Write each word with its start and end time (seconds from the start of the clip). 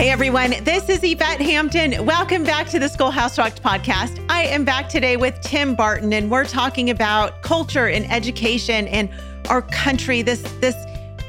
Hey 0.00 0.08
everyone, 0.08 0.54
this 0.64 0.88
is 0.88 1.00
Yvette 1.04 1.42
Hampton. 1.42 2.06
Welcome 2.06 2.42
back 2.42 2.66
to 2.68 2.78
the 2.78 2.88
Schoolhouse 2.88 3.36
Rocked 3.36 3.62
podcast. 3.62 4.18
I 4.30 4.44
am 4.44 4.64
back 4.64 4.88
today 4.88 5.18
with 5.18 5.38
Tim 5.42 5.74
Barton, 5.74 6.14
and 6.14 6.30
we're 6.30 6.46
talking 6.46 6.88
about 6.88 7.42
culture 7.42 7.86
and 7.86 8.10
education 8.10 8.88
and 8.88 9.10
our 9.50 9.60
country. 9.60 10.22
This 10.22 10.40
this 10.62 10.74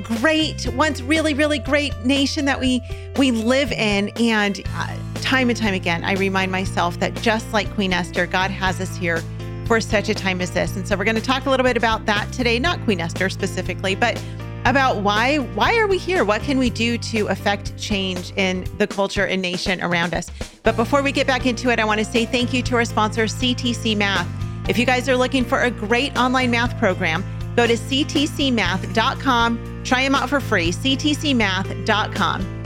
great, 0.03 0.67
once 0.73 1.01
really 1.01 1.33
really 1.33 1.59
great 1.59 1.93
nation 2.05 2.45
that 2.45 2.61
we 2.61 2.81
we 3.17 3.31
live 3.31 3.73
in, 3.73 4.07
and 4.15 4.63
uh, 4.73 4.97
time 5.15 5.49
and 5.49 5.59
time 5.59 5.73
again, 5.73 6.05
I 6.05 6.13
remind 6.13 6.49
myself 6.49 6.97
that 7.01 7.13
just 7.15 7.51
like 7.51 7.69
Queen 7.73 7.91
Esther, 7.91 8.25
God 8.25 8.51
has 8.51 8.79
us 8.79 8.95
here 8.95 9.21
for 9.65 9.81
such 9.81 10.07
a 10.07 10.13
time 10.13 10.39
as 10.39 10.51
this. 10.51 10.77
And 10.77 10.87
so 10.87 10.95
we're 10.95 11.03
going 11.03 11.15
to 11.17 11.21
talk 11.21 11.45
a 11.45 11.49
little 11.49 11.65
bit 11.65 11.75
about 11.75 12.05
that 12.05 12.31
today, 12.31 12.57
not 12.57 12.81
Queen 12.85 13.01
Esther 13.01 13.27
specifically, 13.27 13.95
but 13.95 14.17
about 14.65 14.97
why 14.97 15.37
why 15.37 15.77
are 15.77 15.87
we 15.87 15.97
here? 15.97 16.23
What 16.23 16.41
can 16.41 16.57
we 16.57 16.69
do 16.69 16.97
to 16.97 17.27
affect 17.27 17.77
change 17.77 18.31
in 18.35 18.65
the 18.77 18.87
culture 18.87 19.25
and 19.25 19.41
nation 19.41 19.81
around 19.81 20.13
us? 20.13 20.29
But 20.63 20.75
before 20.75 21.01
we 21.01 21.11
get 21.11 21.27
back 21.27 21.45
into 21.45 21.69
it, 21.69 21.79
I 21.79 21.85
want 21.85 21.99
to 21.99 22.05
say 22.05 22.25
thank 22.25 22.53
you 22.53 22.61
to 22.63 22.75
our 22.75 22.85
sponsor 22.85 23.25
CTC 23.25 23.97
Math. 23.97 24.27
If 24.69 24.77
you 24.77 24.85
guys 24.85 25.09
are 25.09 25.17
looking 25.17 25.43
for 25.43 25.61
a 25.61 25.71
great 25.71 26.15
online 26.17 26.51
math 26.51 26.77
program, 26.77 27.23
go 27.55 27.65
to 27.65 27.73
ctcmath.com. 27.73 29.83
Try 29.83 30.03
them 30.03 30.15
out 30.15 30.29
for 30.29 30.39
free. 30.39 30.71
ctcmath.com. 30.71 32.57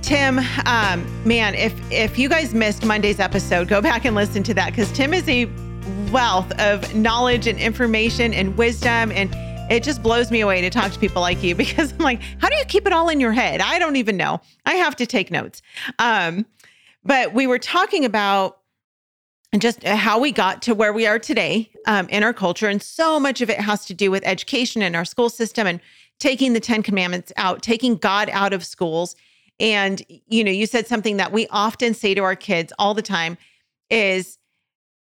Tim, 0.00 0.38
um, 0.64 1.26
man, 1.26 1.54
if 1.54 1.74
if 1.92 2.18
you 2.18 2.30
guys 2.30 2.54
missed 2.54 2.84
Monday's 2.84 3.20
episode, 3.20 3.68
go 3.68 3.82
back 3.82 4.06
and 4.06 4.16
listen 4.16 4.42
to 4.44 4.54
that 4.54 4.70
because 4.70 4.90
Tim 4.92 5.12
is 5.12 5.28
a 5.28 5.44
wealth 6.10 6.50
of 6.58 6.94
knowledge 6.94 7.46
and 7.46 7.58
information 7.58 8.32
and 8.32 8.56
wisdom 8.56 9.12
and 9.12 9.30
it 9.70 9.82
just 9.82 10.02
blows 10.02 10.30
me 10.30 10.40
away 10.40 10.60
to 10.60 10.70
talk 10.70 10.92
to 10.92 10.98
people 10.98 11.22
like 11.22 11.42
you 11.42 11.54
because 11.56 11.92
I'm 11.92 11.98
like, 11.98 12.20
how 12.38 12.48
do 12.48 12.56
you 12.56 12.64
keep 12.64 12.86
it 12.86 12.92
all 12.92 13.08
in 13.08 13.20
your 13.20 13.32
head? 13.32 13.60
I 13.60 13.78
don't 13.78 13.96
even 13.96 14.16
know. 14.16 14.40
I 14.64 14.74
have 14.74 14.96
to 14.96 15.06
take 15.06 15.30
notes. 15.30 15.62
Um, 15.98 16.46
but 17.04 17.32
we 17.32 17.46
were 17.46 17.58
talking 17.58 18.04
about 18.04 18.58
just 19.58 19.82
how 19.82 20.20
we 20.20 20.30
got 20.30 20.60
to 20.62 20.74
where 20.74 20.92
we 20.92 21.06
are 21.06 21.18
today 21.18 21.70
um, 21.86 22.06
in 22.10 22.22
our 22.22 22.34
culture. 22.34 22.68
And 22.68 22.82
so 22.82 23.18
much 23.18 23.40
of 23.40 23.48
it 23.48 23.58
has 23.58 23.86
to 23.86 23.94
do 23.94 24.10
with 24.10 24.22
education 24.26 24.82
in 24.82 24.94
our 24.94 25.06
school 25.06 25.30
system 25.30 25.66
and 25.66 25.80
taking 26.18 26.52
the 26.52 26.60
10 26.60 26.82
commandments 26.82 27.32
out, 27.36 27.62
taking 27.62 27.96
God 27.96 28.28
out 28.30 28.52
of 28.52 28.64
schools. 28.64 29.16
And, 29.58 30.02
you 30.26 30.44
know, 30.44 30.50
you 30.50 30.66
said 30.66 30.86
something 30.86 31.16
that 31.16 31.32
we 31.32 31.46
often 31.48 31.94
say 31.94 32.14
to 32.14 32.22
our 32.22 32.36
kids 32.36 32.72
all 32.78 32.92
the 32.92 33.02
time 33.02 33.38
is, 33.88 34.38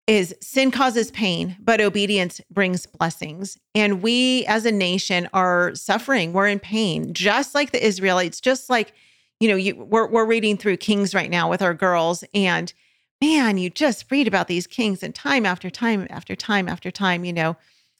is 0.08 0.36
sin 0.42 0.72
causes 0.72 1.12
pain, 1.12 1.56
but 1.60 1.80
obedience 1.80 2.42
brings 2.50 2.86
blessings. 2.86 3.58
And 3.76 4.02
we 4.02 4.46
as 4.46 4.66
a 4.66 4.72
nation 4.72 5.30
are 5.34 5.74
suffering. 5.76 6.34
We're 6.34 6.48
in 6.48 6.60
pain, 6.60 7.14
just 7.14 7.56
like 7.56 7.72
the 7.72 7.86
Israelites, 7.86 8.42
just 8.42 8.70
like, 8.70 8.94
you 9.40 9.48
know, 9.48 9.56
you, 9.56 9.76
we're, 9.76 10.08
we're 10.08 10.26
reading 10.26 10.58
through 10.58 10.78
Kings 10.78 11.14
right 11.14 11.30
now 11.30 11.50
with 11.50 11.62
our 11.62 11.74
girls. 11.74 12.24
And 12.34 12.74
man, 13.22 13.58
you 13.58 13.70
just 13.70 14.10
read 14.12 14.28
about 14.28 14.48
these 14.48 14.68
kings 14.68 15.04
and 15.04 15.14
time 15.14 15.46
after 15.46 15.70
time 15.70 16.08
after 16.10 16.36
time 16.36 16.68
after 16.68 16.90
time, 16.90 17.24
you 17.24 17.32
know, 17.32 17.56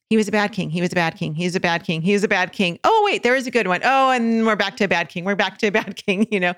he 0.10 0.18
was 0.18 0.28
a 0.28 0.32
bad 0.32 0.52
king. 0.52 0.70
He 0.70 0.82
was 0.82 0.92
a 0.92 0.96
bad 0.96 1.16
king. 1.16 1.36
He 1.36 1.46
was 1.46 1.56
a 1.56 1.60
bad 1.62 1.86
king. 1.86 2.02
He 2.02 2.12
was 2.12 2.24
a 2.24 2.28
bad 2.28 2.52
king. 2.52 2.80
Oh, 2.84 3.02
wait, 3.06 3.24
there 3.24 3.36
is 3.36 3.48
a 3.48 3.52
good 3.52 3.68
one. 3.68 3.80
Oh, 3.84 4.10
and 4.10 4.46
we're 4.46 4.58
back 4.58 4.76
to 4.78 4.84
a 4.84 4.88
bad 4.90 5.08
king. 5.08 5.24
We're 5.24 5.36
back 5.36 5.58
to 5.60 5.68
a 5.68 5.72
bad 5.72 5.96
king, 6.06 6.28
you 6.32 6.40
know. 6.40 6.54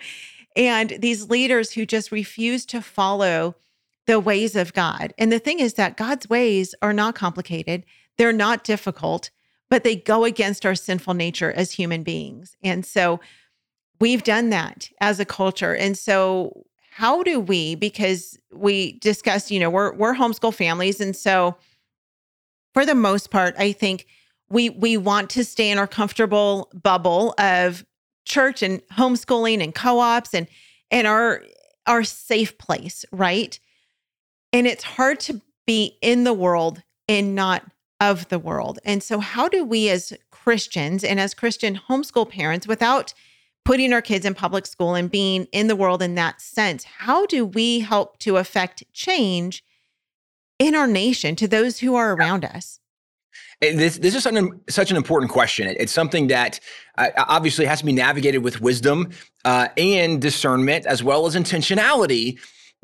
And 0.56 0.90
these 1.00 1.30
leaders 1.30 1.72
who 1.72 1.86
just 1.86 2.12
refuse 2.12 2.66
to 2.68 2.82
follow 2.82 3.56
the 4.06 4.20
ways 4.20 4.56
of 4.56 4.74
God. 4.74 5.14
And 5.18 5.32
the 5.32 5.40
thing 5.40 5.60
is 5.60 5.76
that 5.76 5.98
God's 5.98 6.28
ways 6.30 6.76
are 6.82 6.94
not 6.94 7.16
complicated, 7.16 7.86
they're 8.18 8.34
not 8.34 8.64
difficult, 8.64 9.32
but 9.70 9.84
they 9.84 9.96
go 9.96 10.24
against 10.24 10.66
our 10.66 10.76
sinful 10.76 11.14
nature 11.14 11.52
as 11.52 11.72
human 11.72 12.04
beings. 12.04 12.56
And 12.64 12.86
so 12.86 13.20
we've 14.00 14.24
done 14.24 14.50
that 14.50 14.90
as 15.02 15.20
a 15.20 15.26
culture. 15.26 15.76
And 15.76 15.98
so 15.98 16.66
how 16.92 17.24
do 17.24 17.40
we 17.40 17.76
because 17.76 18.38
we 18.52 19.00
discussed, 19.00 19.50
you 19.50 19.60
know, 19.60 19.70
we're 19.70 19.94
we're 19.94 20.14
homeschool 20.14 20.54
families 20.54 21.02
and 21.02 21.16
so 21.16 21.58
for 22.74 22.86
the 22.86 22.96
most 22.96 23.30
part, 23.32 23.56
I 23.58 23.72
think 23.72 24.08
we 24.50 24.70
we 24.70 24.98
want 24.98 25.30
to 25.32 25.46
stay 25.46 25.70
in 25.72 25.78
our 25.78 25.88
comfortable 25.88 26.70
bubble 26.74 27.34
of 27.38 27.86
church 28.26 28.62
and 28.62 28.82
homeschooling 28.94 29.64
and 29.64 29.74
co-ops 29.74 30.34
and 30.34 30.48
and 30.92 31.08
our 31.08 31.44
our 31.88 32.04
safe 32.04 32.58
place, 32.58 33.06
right? 33.12 33.60
And 34.54 34.68
it's 34.68 34.84
hard 34.84 35.20
to 35.22 35.42
be 35.66 35.98
in 36.02 36.24
the 36.24 36.34
world 36.34 36.84
and 37.10 37.36
not 37.36 37.64
of 38.00 38.30
the 38.30 38.40
world. 38.40 38.80
And 38.86 39.02
so, 39.02 39.20
how 39.20 39.50
do 39.50 39.66
we 39.66 39.90
as 39.90 40.14
Christians 40.32 41.04
and 41.04 41.20
as 41.20 41.34
Christian 41.34 41.80
homeschool 41.90 42.30
parents, 42.30 42.68
without 42.68 43.14
putting 43.66 43.94
our 43.94 44.02
kids 44.02 44.26
in 44.26 44.36
public 44.36 44.66
school 44.66 44.94
and 44.94 45.10
being 45.10 45.48
in 45.52 45.68
the 45.68 45.76
world 45.76 46.02
in 46.02 46.16
that 46.16 46.42
sense, 46.42 46.84
how 46.84 47.26
do 47.26 47.46
we 47.46 47.80
help 47.80 48.20
to 48.20 48.38
affect 48.38 48.84
change 48.94 49.64
in 50.60 50.76
our 50.76 50.88
nation 50.88 51.36
to 51.38 51.48
those 51.48 51.80
who 51.80 51.96
are 51.96 52.14
around 52.14 52.46
us? 52.46 52.80
This 53.62 53.98
this 53.98 54.14
is 54.14 54.24
such 54.24 54.36
an, 54.36 54.60
such 54.70 54.92
an 54.92 54.98
important 54.98 55.32
question. 55.32 55.74
It's 55.80 55.94
something 55.94 56.28
that 56.28 56.60
uh, 56.98 57.10
obviously 57.18 57.66
has 57.66 57.80
to 57.80 57.86
be 57.86 57.94
navigated 57.94 58.44
with 58.44 58.60
wisdom 58.60 59.12
uh, 59.46 59.70
and 59.78 60.22
discernment, 60.22 60.86
as 60.86 61.02
well 61.02 61.26
as 61.26 61.36
intentionality 61.36 62.38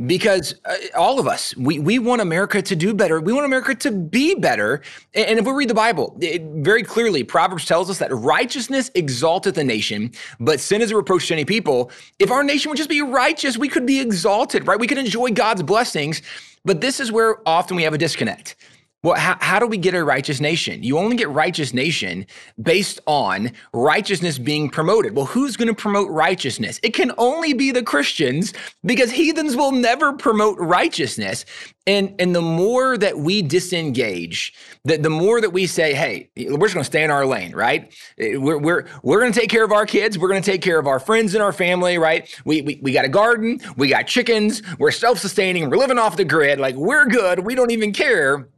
because 0.05 0.55
uh, 0.65 0.75
all 0.95 1.19
of 1.19 1.27
us 1.27 1.55
we, 1.57 1.79
we 1.79 1.99
want 1.99 2.21
america 2.21 2.61
to 2.61 2.75
do 2.75 2.93
better. 2.93 3.19
We 3.19 3.33
want 3.33 3.45
america 3.45 3.75
to 3.75 3.91
be 3.91 4.35
better. 4.35 4.81
And 5.13 5.39
if 5.39 5.45
we 5.45 5.51
read 5.51 5.69
the 5.69 5.73
bible 5.73 6.17
it, 6.21 6.41
very 6.43 6.83
clearly 6.83 7.23
proverbs 7.23 7.65
tells 7.65 7.89
us 7.89 7.97
that 7.99 8.13
righteousness 8.13 8.91
exalteth 8.95 9.57
a 9.57 9.63
nation 9.63 10.11
but 10.39 10.59
sin 10.59 10.81
is 10.81 10.91
a 10.91 10.95
reproach 10.95 11.27
to 11.27 11.33
any 11.33 11.45
people. 11.45 11.91
If 12.19 12.31
our 12.31 12.43
nation 12.43 12.69
would 12.69 12.77
just 12.77 12.89
be 12.89 13.01
righteous 13.01 13.57
we 13.57 13.69
could 13.69 13.85
be 13.85 13.99
exalted 13.99 14.67
right? 14.67 14.79
We 14.79 14.87
could 14.87 14.97
enjoy 14.97 15.31
god's 15.31 15.63
blessings. 15.63 16.21
But 16.65 16.81
this 16.81 16.99
is 16.99 17.09
where 17.09 17.37
often 17.47 17.77
we 17.77 17.83
have 17.83 17.93
a 17.93 17.97
disconnect 17.97 18.55
well, 19.01 19.15
how, 19.15 19.37
how 19.39 19.59
do 19.59 19.65
we 19.65 19.77
get 19.77 19.93
a 19.93 20.03
righteous 20.03 20.41
nation? 20.41 20.83
You 20.83 20.97
only 20.97 21.15
get 21.15 21.29
righteous 21.29 21.73
nation 21.73 22.25
based 22.61 22.99
on 23.05 23.53
righteousness 23.73 24.37
being 24.37 24.69
promoted. 24.69 25.15
Well, 25.15 25.25
who's 25.25 25.55
going 25.55 25.69
to 25.69 25.73
promote 25.73 26.09
righteousness? 26.11 26.81
It 26.83 26.93
can 26.93 27.13
only 27.17 27.53
be 27.53 27.71
the 27.71 27.81
Christians 27.81 28.53
because 28.83 29.09
heathens 29.09 29.55
will 29.55 29.71
never 29.71 30.11
promote 30.11 30.59
righteousness. 30.59 31.45
And, 31.87 32.13
and 32.19 32.35
the 32.35 32.41
more 32.41 32.97
that 32.97 33.17
we 33.17 33.41
disengage, 33.41 34.53
the, 34.83 34.97
the 34.97 35.09
more 35.09 35.39
that 35.39 35.51
we 35.51 35.65
say, 35.65 35.93
hey, 35.93 36.29
we're 36.35 36.67
just 36.67 36.73
going 36.73 36.83
to 36.83 36.83
stay 36.83 37.03
in 37.03 37.09
our 37.09 37.25
lane, 37.25 37.53
right? 37.53 37.93
We're, 38.17 38.57
we're, 38.57 38.85
we're 39.01 39.21
going 39.21 39.31
to 39.31 39.39
take 39.39 39.49
care 39.49 39.63
of 39.63 39.71
our 39.71 39.85
kids. 39.85 40.19
We're 40.19 40.27
going 40.27 40.43
to 40.43 40.51
take 40.51 40.61
care 40.61 40.77
of 40.77 40.87
our 40.87 40.99
friends 40.99 41.33
and 41.33 41.41
our 41.41 41.53
family, 41.53 41.97
right? 41.97 42.29
We, 42.43 42.63
we, 42.63 42.79
we 42.83 42.91
got 42.91 43.05
a 43.05 43.09
garden. 43.09 43.61
We 43.77 43.87
got 43.87 44.07
chickens. 44.07 44.61
We're 44.77 44.91
self 44.91 45.19
sustaining. 45.19 45.69
We're 45.69 45.77
living 45.77 45.97
off 45.97 46.17
the 46.17 46.25
grid. 46.25 46.59
Like, 46.59 46.75
we're 46.75 47.05
good. 47.05 47.39
We 47.45 47.55
don't 47.55 47.71
even 47.71 47.93
care 47.93 48.49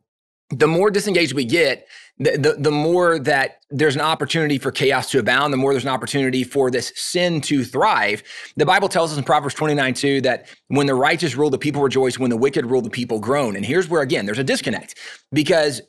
the 0.52 0.68
more 0.68 0.92
disengaged 0.92 1.34
we 1.34 1.46
get, 1.46 1.88
the, 2.20 2.38
the, 2.38 2.56
the, 2.60 2.72
more 2.72 3.18
that 3.20 3.62
there's 3.72 3.96
an 3.96 4.02
opportunity 4.02 4.58
for 4.58 4.72
chaos 4.72 5.10
to 5.12 5.20
abound, 5.20 5.52
the 5.52 5.58
more 5.58 5.74
there's 5.74 5.86
an 5.86 5.90
opportunity 5.90 6.44
for 6.44 6.70
this 6.70 6.94
sin 6.96 7.42
to 7.42 7.64
thrive. 7.64 8.22
The 8.58 8.66
Bible 8.66 8.90
tells 8.90 9.12
us 9.12 9.18
in 9.18 9.24
Proverbs 9.24 9.56
29 9.56 9.94
2 9.94 10.22
that 10.22 10.48
when 10.68 10.86
the 10.86 10.94
righteous 10.94 11.36
rule, 11.36 11.50
the 11.50 11.58
people 11.58 11.82
rejoice. 11.82 12.20
When 12.20 12.30
the 12.30 12.38
wicked 12.38 12.66
rule, 12.66 12.82
the 12.82 12.90
people 12.90 13.20
groan. 13.20 13.56
And 13.56 13.66
here's 13.66 13.90
where, 13.90 14.02
again, 14.02 14.26
there's 14.26 14.38
a 14.38 14.44
disconnect 14.44 15.00
because 15.32 15.82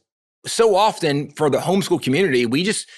so 0.47 0.75
often 0.75 1.31
for 1.33 1.51
the 1.51 1.59
homeschool 1.59 2.03
community, 2.03 2.47
we 2.47 2.65
just, 2.65 2.89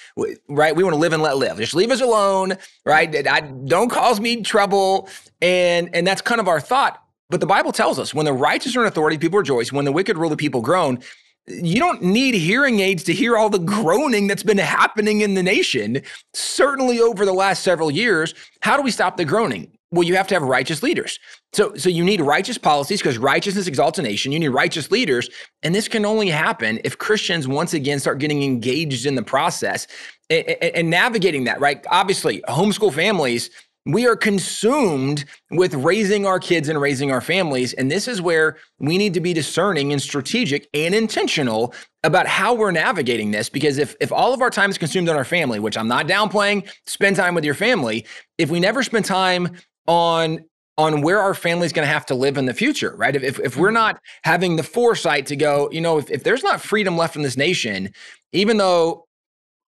right, 0.47 0.75
we 0.75 0.83
want 0.83 0.93
to 0.93 0.99
live 0.99 1.13
and 1.13 1.21
let 1.21 1.37
live. 1.37 1.57
Just 1.57 1.75
leave 1.75 1.91
us 1.91 2.01
alone, 2.01 2.57
right? 2.85 3.27
I, 3.27 3.41
don't 3.41 3.89
cause 3.89 4.19
me 4.19 4.41
trouble. 4.41 5.09
And, 5.41 5.93
and 5.93 6.07
that's 6.07 6.21
kind 6.21 6.39
of 6.39 6.47
our 6.47 6.59
thought. 6.59 7.01
But 7.29 7.39
the 7.39 7.45
Bible 7.47 7.71
tells 7.71 7.99
us 7.99 8.13
when 8.13 8.25
the 8.25 8.33
righteous 8.33 8.75
are 8.75 8.81
in 8.81 8.87
authority, 8.87 9.17
people 9.17 9.39
rejoice. 9.39 9.73
When 9.73 9.85
the 9.85 9.91
wicked 9.91 10.17
rule, 10.17 10.29
the 10.29 10.37
people 10.37 10.61
groan 10.61 10.99
you 11.47 11.79
don't 11.79 12.01
need 12.01 12.33
hearing 12.35 12.79
aids 12.79 13.03
to 13.03 13.13
hear 13.13 13.37
all 13.37 13.49
the 13.49 13.59
groaning 13.59 14.27
that's 14.27 14.43
been 14.43 14.57
happening 14.57 15.21
in 15.21 15.35
the 15.35 15.43
nation, 15.43 16.01
certainly 16.33 16.99
over 16.99 17.25
the 17.25 17.33
last 17.33 17.63
several 17.63 17.91
years. 17.91 18.33
How 18.61 18.77
do 18.77 18.83
we 18.83 18.91
stop 18.91 19.17
the 19.17 19.25
groaning? 19.25 19.71
Well, 19.91 20.03
you 20.03 20.15
have 20.15 20.27
to 20.27 20.35
have 20.35 20.43
righteous 20.43 20.81
leaders. 20.81 21.19
So, 21.53 21.75
so 21.75 21.89
you 21.89 22.03
need 22.03 22.19
righteous 22.19 22.57
policies 22.57 22.99
because 22.99 23.17
righteousness 23.17 23.67
exalts 23.67 23.99
a 23.99 24.01
nation. 24.01 24.31
You 24.31 24.39
need 24.39 24.49
righteous 24.49 24.91
leaders. 24.91 25.29
And 25.63 25.73
this 25.73 25.87
can 25.87 26.03
only 26.03 26.29
happen 26.29 26.81
if 26.83 26.97
Christians 26.97 27.47
once 27.47 27.73
again 27.73 27.99
start 27.99 28.19
getting 28.19 28.43
engaged 28.43 29.05
in 29.05 29.15
the 29.15 29.23
process 29.23 29.87
and, 30.29 30.47
and, 30.47 30.75
and 30.75 30.89
navigating 30.89 31.45
that, 31.45 31.61
right? 31.61 31.85
Obviously, 31.89 32.41
homeschool 32.49 32.91
families 32.91 33.51
we 33.85 34.07
are 34.07 34.15
consumed 34.15 35.25
with 35.51 35.75
raising 35.75 36.25
our 36.25 36.39
kids 36.39 36.69
and 36.69 36.81
raising 36.81 37.11
our 37.11 37.21
families. 37.21 37.73
And 37.73 37.91
this 37.91 38.07
is 38.07 38.21
where 38.21 38.57
we 38.79 38.97
need 38.97 39.13
to 39.13 39.21
be 39.21 39.31
discerning 39.31 39.91
and 39.91 40.01
strategic 40.01 40.67
and 40.73 40.95
intentional 40.95 41.73
about 42.03 42.27
how 42.27 42.53
we're 42.53 42.71
navigating 42.71 43.31
this. 43.31 43.47
Because 43.47 43.77
if, 43.77 43.95
if 43.99 44.11
all 44.11 44.33
of 44.33 44.41
our 44.41 44.49
time 44.49 44.71
is 44.71 44.77
consumed 44.77 45.07
on 45.07 45.15
our 45.15 45.25
family, 45.25 45.59
which 45.59 45.77
I'm 45.77 45.87
not 45.87 46.07
downplaying, 46.07 46.67
spend 46.87 47.15
time 47.15 47.35
with 47.35 47.45
your 47.45 47.53
family. 47.53 48.05
If 48.39 48.49
we 48.49 48.59
never 48.59 48.81
spend 48.83 49.05
time 49.05 49.55
on 49.87 50.45
on 50.77 51.01
where 51.01 51.21
our 51.21 51.33
family 51.33 51.65
is 51.65 51.71
going 51.71 51.87
to 51.87 51.93
have 51.93 52.05
to 52.05 52.15
live 52.15 52.37
in 52.37 52.47
the 52.47 52.53
future, 52.53 52.93
right? 52.97 53.15
If, 53.15 53.39
if 53.39 53.55
we're 53.55 53.67
mm-hmm. 53.67 53.75
not 53.75 54.01
having 54.25 54.57
the 54.57 54.63
foresight 54.63 55.25
to 55.27 55.37
go, 55.37 55.69
you 55.71 55.79
know, 55.79 55.97
if, 55.99 56.11
if 56.11 56.23
there's 56.23 56.43
not 56.43 56.59
freedom 56.59 56.97
left 56.97 57.15
in 57.15 57.21
this 57.21 57.37
nation, 57.37 57.93
even 58.33 58.57
though 58.57 59.07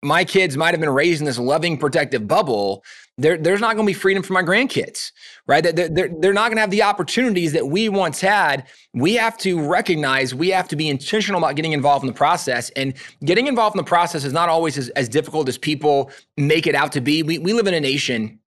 my 0.02 0.24
kids 0.24 0.56
might 0.56 0.72
have 0.72 0.80
been 0.80 0.88
raised 0.88 1.20
in 1.20 1.26
this 1.26 1.38
loving, 1.38 1.76
protective 1.76 2.26
bubble, 2.26 2.84
there, 3.16 3.38
there's 3.38 3.60
not 3.60 3.76
going 3.76 3.86
to 3.86 3.90
be 3.90 3.98
freedom 3.98 4.22
for 4.22 4.32
my 4.32 4.42
grandkids, 4.42 5.12
right? 5.46 5.62
They're, 5.62 5.88
they're, 5.88 6.10
they're 6.18 6.32
not 6.32 6.48
going 6.48 6.56
to 6.56 6.62
have 6.62 6.70
the 6.70 6.82
opportunities 6.82 7.52
that 7.52 7.68
we 7.68 7.88
once 7.88 8.20
had. 8.20 8.66
We 8.92 9.14
have 9.14 9.38
to 9.38 9.64
recognize, 9.64 10.34
we 10.34 10.48
have 10.48 10.66
to 10.68 10.76
be 10.76 10.88
intentional 10.88 11.38
about 11.38 11.54
getting 11.54 11.72
involved 11.72 12.02
in 12.02 12.08
the 12.08 12.16
process. 12.16 12.70
And 12.70 12.94
getting 13.24 13.46
involved 13.46 13.76
in 13.76 13.78
the 13.78 13.88
process 13.88 14.24
is 14.24 14.32
not 14.32 14.48
always 14.48 14.76
as, 14.76 14.88
as 14.90 15.08
difficult 15.08 15.48
as 15.48 15.56
people 15.56 16.10
make 16.36 16.66
it 16.66 16.74
out 16.74 16.90
to 16.92 17.00
be. 17.00 17.22
We, 17.22 17.38
we 17.38 17.52
live 17.52 17.68
in 17.68 17.74
a 17.74 17.80
nation 17.80 18.40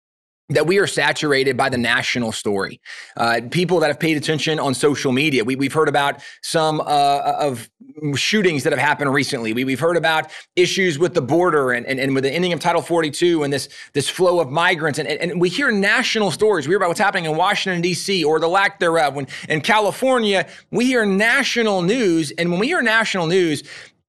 that 0.49 0.67
we 0.67 0.79
are 0.79 0.87
saturated 0.87 1.57
by 1.57 1.69
the 1.69 1.79
national 1.79 2.31
story. 2.31 2.81
Uh, 3.17 3.41
people 3.51 3.81
that 3.81 3.89
have 3.89 3.99
paid 3.99 4.17
attention 4.17 4.61
on 4.61 4.75
social 4.75 5.11
media, 5.11 5.43
we, 5.43 5.57
have 5.61 5.73
heard 5.73 5.89
about 5.89 6.23
some 6.43 6.81
uh, 6.81 7.35
of 7.41 7.69
shootings 8.15 8.63
that 8.63 8.73
have 8.73 8.79
happened 8.79 9.13
recently. 9.13 9.53
We, 9.53 9.69
have 9.73 9.81
heard 9.81 9.97
about 9.97 10.31
issues 10.55 11.01
with 11.01 11.15
the 11.15 11.23
border 11.23 11.73
and, 11.73 11.85
and, 11.87 11.99
and, 11.99 12.15
with 12.15 12.23
the 12.23 12.31
ending 12.31 12.53
of 12.53 12.61
Title 12.61 12.81
42 12.81 13.43
and 13.43 13.53
this, 13.53 13.69
this 13.93 14.09
flow 14.09 14.39
of 14.39 14.49
migrants. 14.49 15.01
And, 15.01 15.09
and, 15.09 15.41
we 15.41 15.49
hear 15.49 15.73
national 15.73 16.31
stories. 16.31 16.69
We 16.69 16.73
hear 16.73 16.77
about 16.77 16.89
what's 16.89 17.01
happening 17.01 17.25
in 17.25 17.37
Washington, 17.37 17.83
D.C., 17.83 18.23
or 18.23 18.39
the 18.39 18.49
lack 18.49 18.79
thereof. 18.79 19.17
When 19.17 19.27
in 19.49 19.61
California, 19.61 20.47
we 20.71 20.87
hear 20.87 21.05
national 21.05 21.83
news. 21.83 22.31
And 22.39 22.53
when 22.53 22.61
we 22.61 22.69
hear 22.69 22.83
national 22.83 23.27
news, 23.27 23.63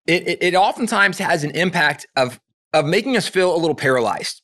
it, 0.05 0.27
it, 0.27 0.37
it 0.43 0.55
oftentimes 0.55 1.17
has 1.17 1.43
an 1.43 1.51
impact 1.51 2.05
of, 2.15 2.39
of 2.73 2.85
making 2.85 3.17
us 3.17 3.27
feel 3.27 3.55
a 3.55 3.57
little 3.57 3.75
paralyzed 3.75 4.43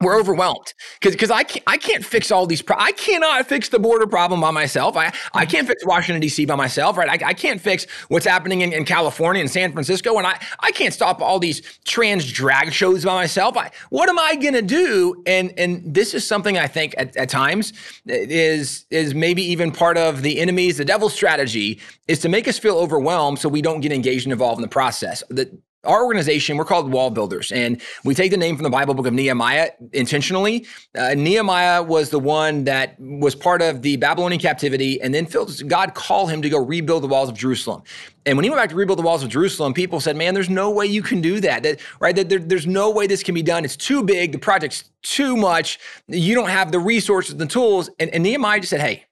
we're 0.00 0.18
overwhelmed. 0.18 0.74
Because 1.00 1.14
because 1.14 1.30
I 1.30 1.42
can't, 1.42 1.62
I 1.66 1.78
can't 1.78 2.04
fix 2.04 2.30
all 2.30 2.46
these 2.46 2.60
pro- 2.60 2.76
I 2.78 2.92
cannot 2.92 3.46
fix 3.46 3.70
the 3.70 3.78
border 3.78 4.06
problem 4.06 4.40
by 4.40 4.50
myself. 4.50 4.96
I 4.96 5.12
I 5.32 5.46
can't 5.46 5.66
fix 5.66 5.86
Washington 5.86 6.20
D.C. 6.20 6.44
by 6.44 6.54
myself 6.54 6.98
right? 6.98 7.22
I, 7.22 7.28
I 7.28 7.32
can't 7.32 7.60
fix 7.60 7.86
what's 8.08 8.26
happening 8.26 8.60
in, 8.60 8.72
in 8.72 8.84
California 8.84 9.40
and 9.40 9.50
San 9.50 9.72
Francisco 9.72 10.18
and 10.18 10.26
I 10.26 10.38
I 10.60 10.70
can't 10.72 10.92
stop 10.92 11.22
all 11.22 11.38
these 11.38 11.62
trans 11.84 12.30
drag 12.30 12.72
shows 12.72 13.04
by 13.04 13.14
myself. 13.14 13.56
I 13.56 13.70
what 13.88 14.10
am 14.10 14.18
I 14.18 14.36
gonna 14.36 14.60
do? 14.60 15.22
And 15.26 15.52
and 15.56 15.82
this 15.94 16.12
is 16.12 16.26
something 16.26 16.58
I 16.58 16.66
think 16.66 16.94
at, 16.98 17.16
at 17.16 17.30
times 17.30 17.72
is 18.06 18.84
is 18.90 19.14
maybe 19.14 19.42
even 19.42 19.72
part 19.72 19.96
of 19.96 20.20
the 20.20 20.40
enemy's 20.40 20.76
the 20.76 20.84
devil's 20.84 21.14
strategy 21.14 21.80
is 22.06 22.18
to 22.20 22.28
make 22.28 22.46
us 22.46 22.58
feel 22.58 22.76
overwhelmed 22.76 23.38
so 23.38 23.48
we 23.48 23.62
don't 23.62 23.80
get 23.80 23.92
engaged 23.92 24.26
and 24.26 24.32
involved 24.32 24.58
in 24.58 24.62
the 24.62 24.68
process. 24.68 25.22
The 25.30 25.58
our 25.86 26.04
organization, 26.04 26.56
we're 26.56 26.64
called 26.64 26.90
WallBuilders, 26.90 27.54
and 27.54 27.80
we 28.04 28.14
take 28.14 28.30
the 28.30 28.36
name 28.36 28.56
from 28.56 28.64
the 28.64 28.70
Bible 28.70 28.94
book 28.94 29.06
of 29.06 29.14
Nehemiah 29.14 29.70
intentionally. 29.92 30.66
Uh, 30.96 31.14
Nehemiah 31.14 31.82
was 31.82 32.10
the 32.10 32.18
one 32.18 32.64
that 32.64 32.96
was 32.98 33.34
part 33.34 33.62
of 33.62 33.82
the 33.82 33.96
Babylonian 33.96 34.40
captivity, 34.40 35.00
and 35.00 35.14
then 35.14 35.26
God 35.66 35.94
called 35.94 36.30
him 36.30 36.42
to 36.42 36.48
go 36.48 36.58
rebuild 36.58 37.02
the 37.02 37.08
walls 37.08 37.28
of 37.28 37.36
Jerusalem. 37.36 37.82
And 38.26 38.36
when 38.36 38.42
he 38.42 38.50
went 38.50 38.60
back 38.60 38.70
to 38.70 38.74
rebuild 38.74 38.98
the 38.98 39.04
walls 39.04 39.22
of 39.22 39.28
Jerusalem, 39.28 39.72
people 39.72 40.00
said, 40.00 40.16
"Man, 40.16 40.34
there's 40.34 40.50
no 40.50 40.70
way 40.70 40.86
you 40.86 41.02
can 41.02 41.20
do 41.20 41.40
that. 41.40 41.62
that 41.62 41.80
right? 42.00 42.14
That 42.14 42.28
there, 42.28 42.40
there's 42.40 42.66
no 42.66 42.90
way 42.90 43.06
this 43.06 43.22
can 43.22 43.34
be 43.34 43.42
done. 43.42 43.64
It's 43.64 43.76
too 43.76 44.02
big. 44.02 44.32
The 44.32 44.38
project's 44.38 44.90
too 45.02 45.36
much. 45.36 45.78
You 46.08 46.34
don't 46.34 46.48
have 46.48 46.72
the 46.72 46.80
resources, 46.80 47.36
the 47.36 47.46
tools." 47.46 47.88
And, 48.00 48.10
and 48.10 48.24
Nehemiah 48.24 48.60
just 48.60 48.70
said, 48.70 48.80
"Hey, 48.80 49.04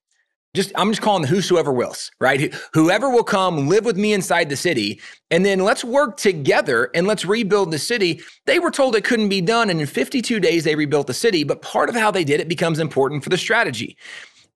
just 0.55 0.73
I'm 0.77 0.91
just 0.91 1.03
calling 1.03 1.25
whosoever 1.25 1.73
wills, 1.73 2.11
right? 2.21 2.55
Whoever 2.73 3.11
will 3.11 3.25
come 3.25 3.69
live 3.69 3.85
with 3.85 3.97
me 3.97 4.13
inside 4.13 4.49
the 4.49 4.57
city, 4.57 5.01
and 5.31 5.45
then 5.45 5.59
let's 5.59 5.85
work 5.85 6.17
together 6.17 6.91
and 6.95 7.07
let's 7.07 7.25
rebuild 7.25 7.73
the 7.73 7.79
city. 7.79 8.23
They 8.47 8.61
were 8.61 8.71
told 8.71 8.95
it 8.95 9.05
couldn't 9.05 9.29
be 9.29 9.41
done, 9.41 9.69
and 9.69 9.81
in 9.81 9.87
52 9.87 10.41
days 10.41 10.65
they 10.65 10.77
rebuilt 10.77 11.09
the 11.09 11.15
city. 11.15 11.45
But 11.45 11.61
part 11.61 11.89
of 11.89 11.97
how 11.97 12.11
they 12.11 12.25
did 12.25 12.41
it 12.41 12.49
becomes 12.49 12.79
important 12.79 13.25
for 13.25 13.31
the 13.31 13.37
strategy. 13.37 13.97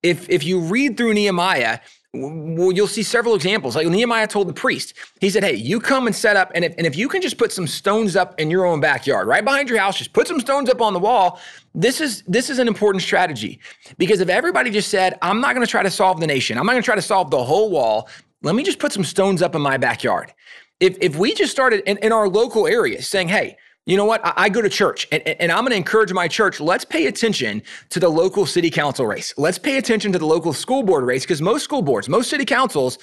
If 0.02 0.28
if 0.30 0.44
you 0.44 0.60
read 0.60 0.96
through 0.96 1.14
Nehemiah, 1.14 1.80
well, 2.14 2.72
you'll 2.72 2.86
see 2.86 3.02
several 3.02 3.34
examples. 3.34 3.76
Like 3.76 3.86
Nehemiah 3.86 4.26
told 4.26 4.48
the 4.48 4.54
priest, 4.54 4.94
he 5.20 5.28
said, 5.28 5.44
Hey, 5.44 5.54
you 5.54 5.78
come 5.78 6.06
and 6.06 6.16
set 6.16 6.36
up, 6.36 6.50
and 6.54 6.64
if, 6.64 6.74
and 6.78 6.86
if 6.86 6.96
you 6.96 7.06
can 7.06 7.20
just 7.20 7.36
put 7.36 7.52
some 7.52 7.66
stones 7.66 8.16
up 8.16 8.40
in 8.40 8.50
your 8.50 8.64
own 8.64 8.80
backyard, 8.80 9.28
right 9.28 9.44
behind 9.44 9.68
your 9.68 9.78
house, 9.78 9.98
just 9.98 10.14
put 10.14 10.26
some 10.26 10.40
stones 10.40 10.70
up 10.70 10.80
on 10.80 10.94
the 10.94 10.98
wall. 10.98 11.38
This 11.74 12.00
is 12.00 12.22
this 12.22 12.48
is 12.48 12.58
an 12.58 12.66
important 12.66 13.02
strategy. 13.02 13.60
Because 13.98 14.20
if 14.20 14.30
everybody 14.30 14.70
just 14.70 14.88
said, 14.88 15.18
I'm 15.20 15.42
not 15.42 15.54
gonna 15.54 15.66
try 15.66 15.82
to 15.82 15.90
solve 15.90 16.18
the 16.18 16.26
nation, 16.26 16.56
I'm 16.56 16.64
not 16.64 16.72
gonna 16.72 16.82
try 16.82 16.94
to 16.94 17.02
solve 17.02 17.30
the 17.30 17.44
whole 17.44 17.70
wall, 17.70 18.08
let 18.42 18.54
me 18.54 18.62
just 18.62 18.78
put 18.78 18.92
some 18.92 19.04
stones 19.04 19.42
up 19.42 19.54
in 19.54 19.60
my 19.60 19.76
backyard. 19.76 20.32
If 20.80 20.96
if 21.02 21.16
we 21.16 21.34
just 21.34 21.52
started 21.52 21.82
in, 21.86 21.98
in 21.98 22.12
our 22.12 22.26
local 22.26 22.66
areas 22.66 23.06
saying, 23.06 23.28
hey, 23.28 23.58
you 23.88 23.96
know 23.96 24.04
what? 24.04 24.24
I, 24.24 24.34
I 24.36 24.48
go 24.50 24.60
to 24.60 24.68
church 24.68 25.08
and, 25.10 25.26
and 25.26 25.50
I'm 25.50 25.60
going 25.60 25.70
to 25.70 25.76
encourage 25.76 26.12
my 26.12 26.28
church. 26.28 26.60
Let's 26.60 26.84
pay 26.84 27.06
attention 27.06 27.62
to 27.88 27.98
the 27.98 28.08
local 28.08 28.44
city 28.44 28.70
council 28.70 29.06
race. 29.06 29.32
Let's 29.38 29.58
pay 29.58 29.78
attention 29.78 30.12
to 30.12 30.18
the 30.18 30.26
local 30.26 30.52
school 30.52 30.82
board 30.82 31.04
race 31.04 31.22
because 31.22 31.40
most 31.40 31.64
school 31.64 31.80
boards, 31.80 32.06
most 32.06 32.28
city 32.28 32.44
councils, 32.44 32.98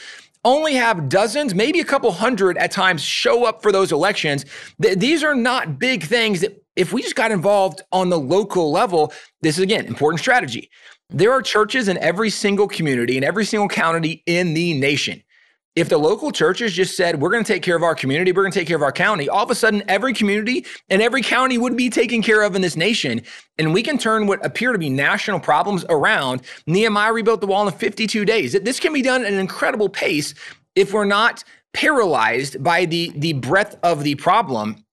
only 0.45 0.75
have 0.75 1.09
dozens, 1.09 1.55
maybe 1.55 1.79
a 1.79 1.83
couple 1.83 2.11
hundred 2.11 2.55
at 2.59 2.69
times 2.69 3.01
show 3.01 3.45
up 3.45 3.63
for 3.63 3.71
those 3.71 3.91
elections. 3.91 4.45
Th- 4.79 4.95
these 4.95 5.23
are 5.23 5.33
not 5.33 5.79
big 5.79 6.03
things 6.03 6.41
that 6.41 6.63
if 6.75 6.93
we 6.93 7.01
just 7.01 7.15
got 7.15 7.31
involved 7.31 7.81
on 7.91 8.09
the 8.09 8.19
local 8.19 8.71
level, 8.71 9.11
this 9.41 9.57
is 9.57 9.63
again 9.63 9.87
important 9.87 10.19
strategy. 10.19 10.69
There 11.09 11.31
are 11.31 11.41
churches 11.41 11.87
in 11.87 11.97
every 11.97 12.29
single 12.29 12.67
community 12.67 13.17
in 13.17 13.23
every 13.23 13.45
single 13.45 13.69
county 13.69 14.21
in 14.27 14.53
the 14.53 14.79
nation. 14.79 15.23
If 15.75 15.89
the 15.89 15.97
local 15.97 16.31
churches 16.31 16.71
just 16.71 16.95
said, 16.95 17.19
we're 17.19 17.31
going 17.31 17.43
to 17.43 17.53
take 17.53 17.61
care 17.61 17.75
of 17.75 17.83
our 17.83 17.95
community, 17.95 18.31
we're 18.31 18.43
going 18.43 18.53
to 18.53 18.59
take 18.59 18.67
care 18.67 18.77
of 18.77 18.81
our 18.81 18.93
county, 18.93 19.27
all 19.27 19.43
of 19.43 19.51
a 19.51 19.55
sudden 19.55 19.83
every 19.89 20.13
community 20.13 20.65
and 20.89 21.01
every 21.01 21.21
county 21.21 21.57
would 21.57 21.75
be 21.75 21.89
taken 21.89 22.21
care 22.21 22.43
of 22.43 22.55
in 22.55 22.61
this 22.61 22.77
nation. 22.77 23.21
And 23.59 23.73
we 23.73 23.83
can 23.83 23.97
turn 23.97 24.25
what 24.25 24.45
appear 24.45 24.71
to 24.71 24.79
be 24.79 24.89
national 24.89 25.41
problems 25.41 25.83
around. 25.89 26.43
Nehemiah 26.65 27.11
rebuilt 27.11 27.41
the 27.41 27.47
wall 27.47 27.67
in 27.67 27.73
52 27.73 28.23
days. 28.23 28.53
This 28.53 28.79
can 28.79 28.93
be 28.93 29.01
done 29.01 29.25
at 29.25 29.33
an 29.33 29.39
incredible 29.39 29.89
pace 29.89 30.33
if 30.75 30.93
we're 30.93 31.03
not 31.03 31.43
paralyzed 31.73 32.63
by 32.63 32.85
the, 32.85 33.11
the 33.17 33.33
breadth 33.33 33.77
of 33.83 34.03
the 34.03 34.15
problem 34.15 34.84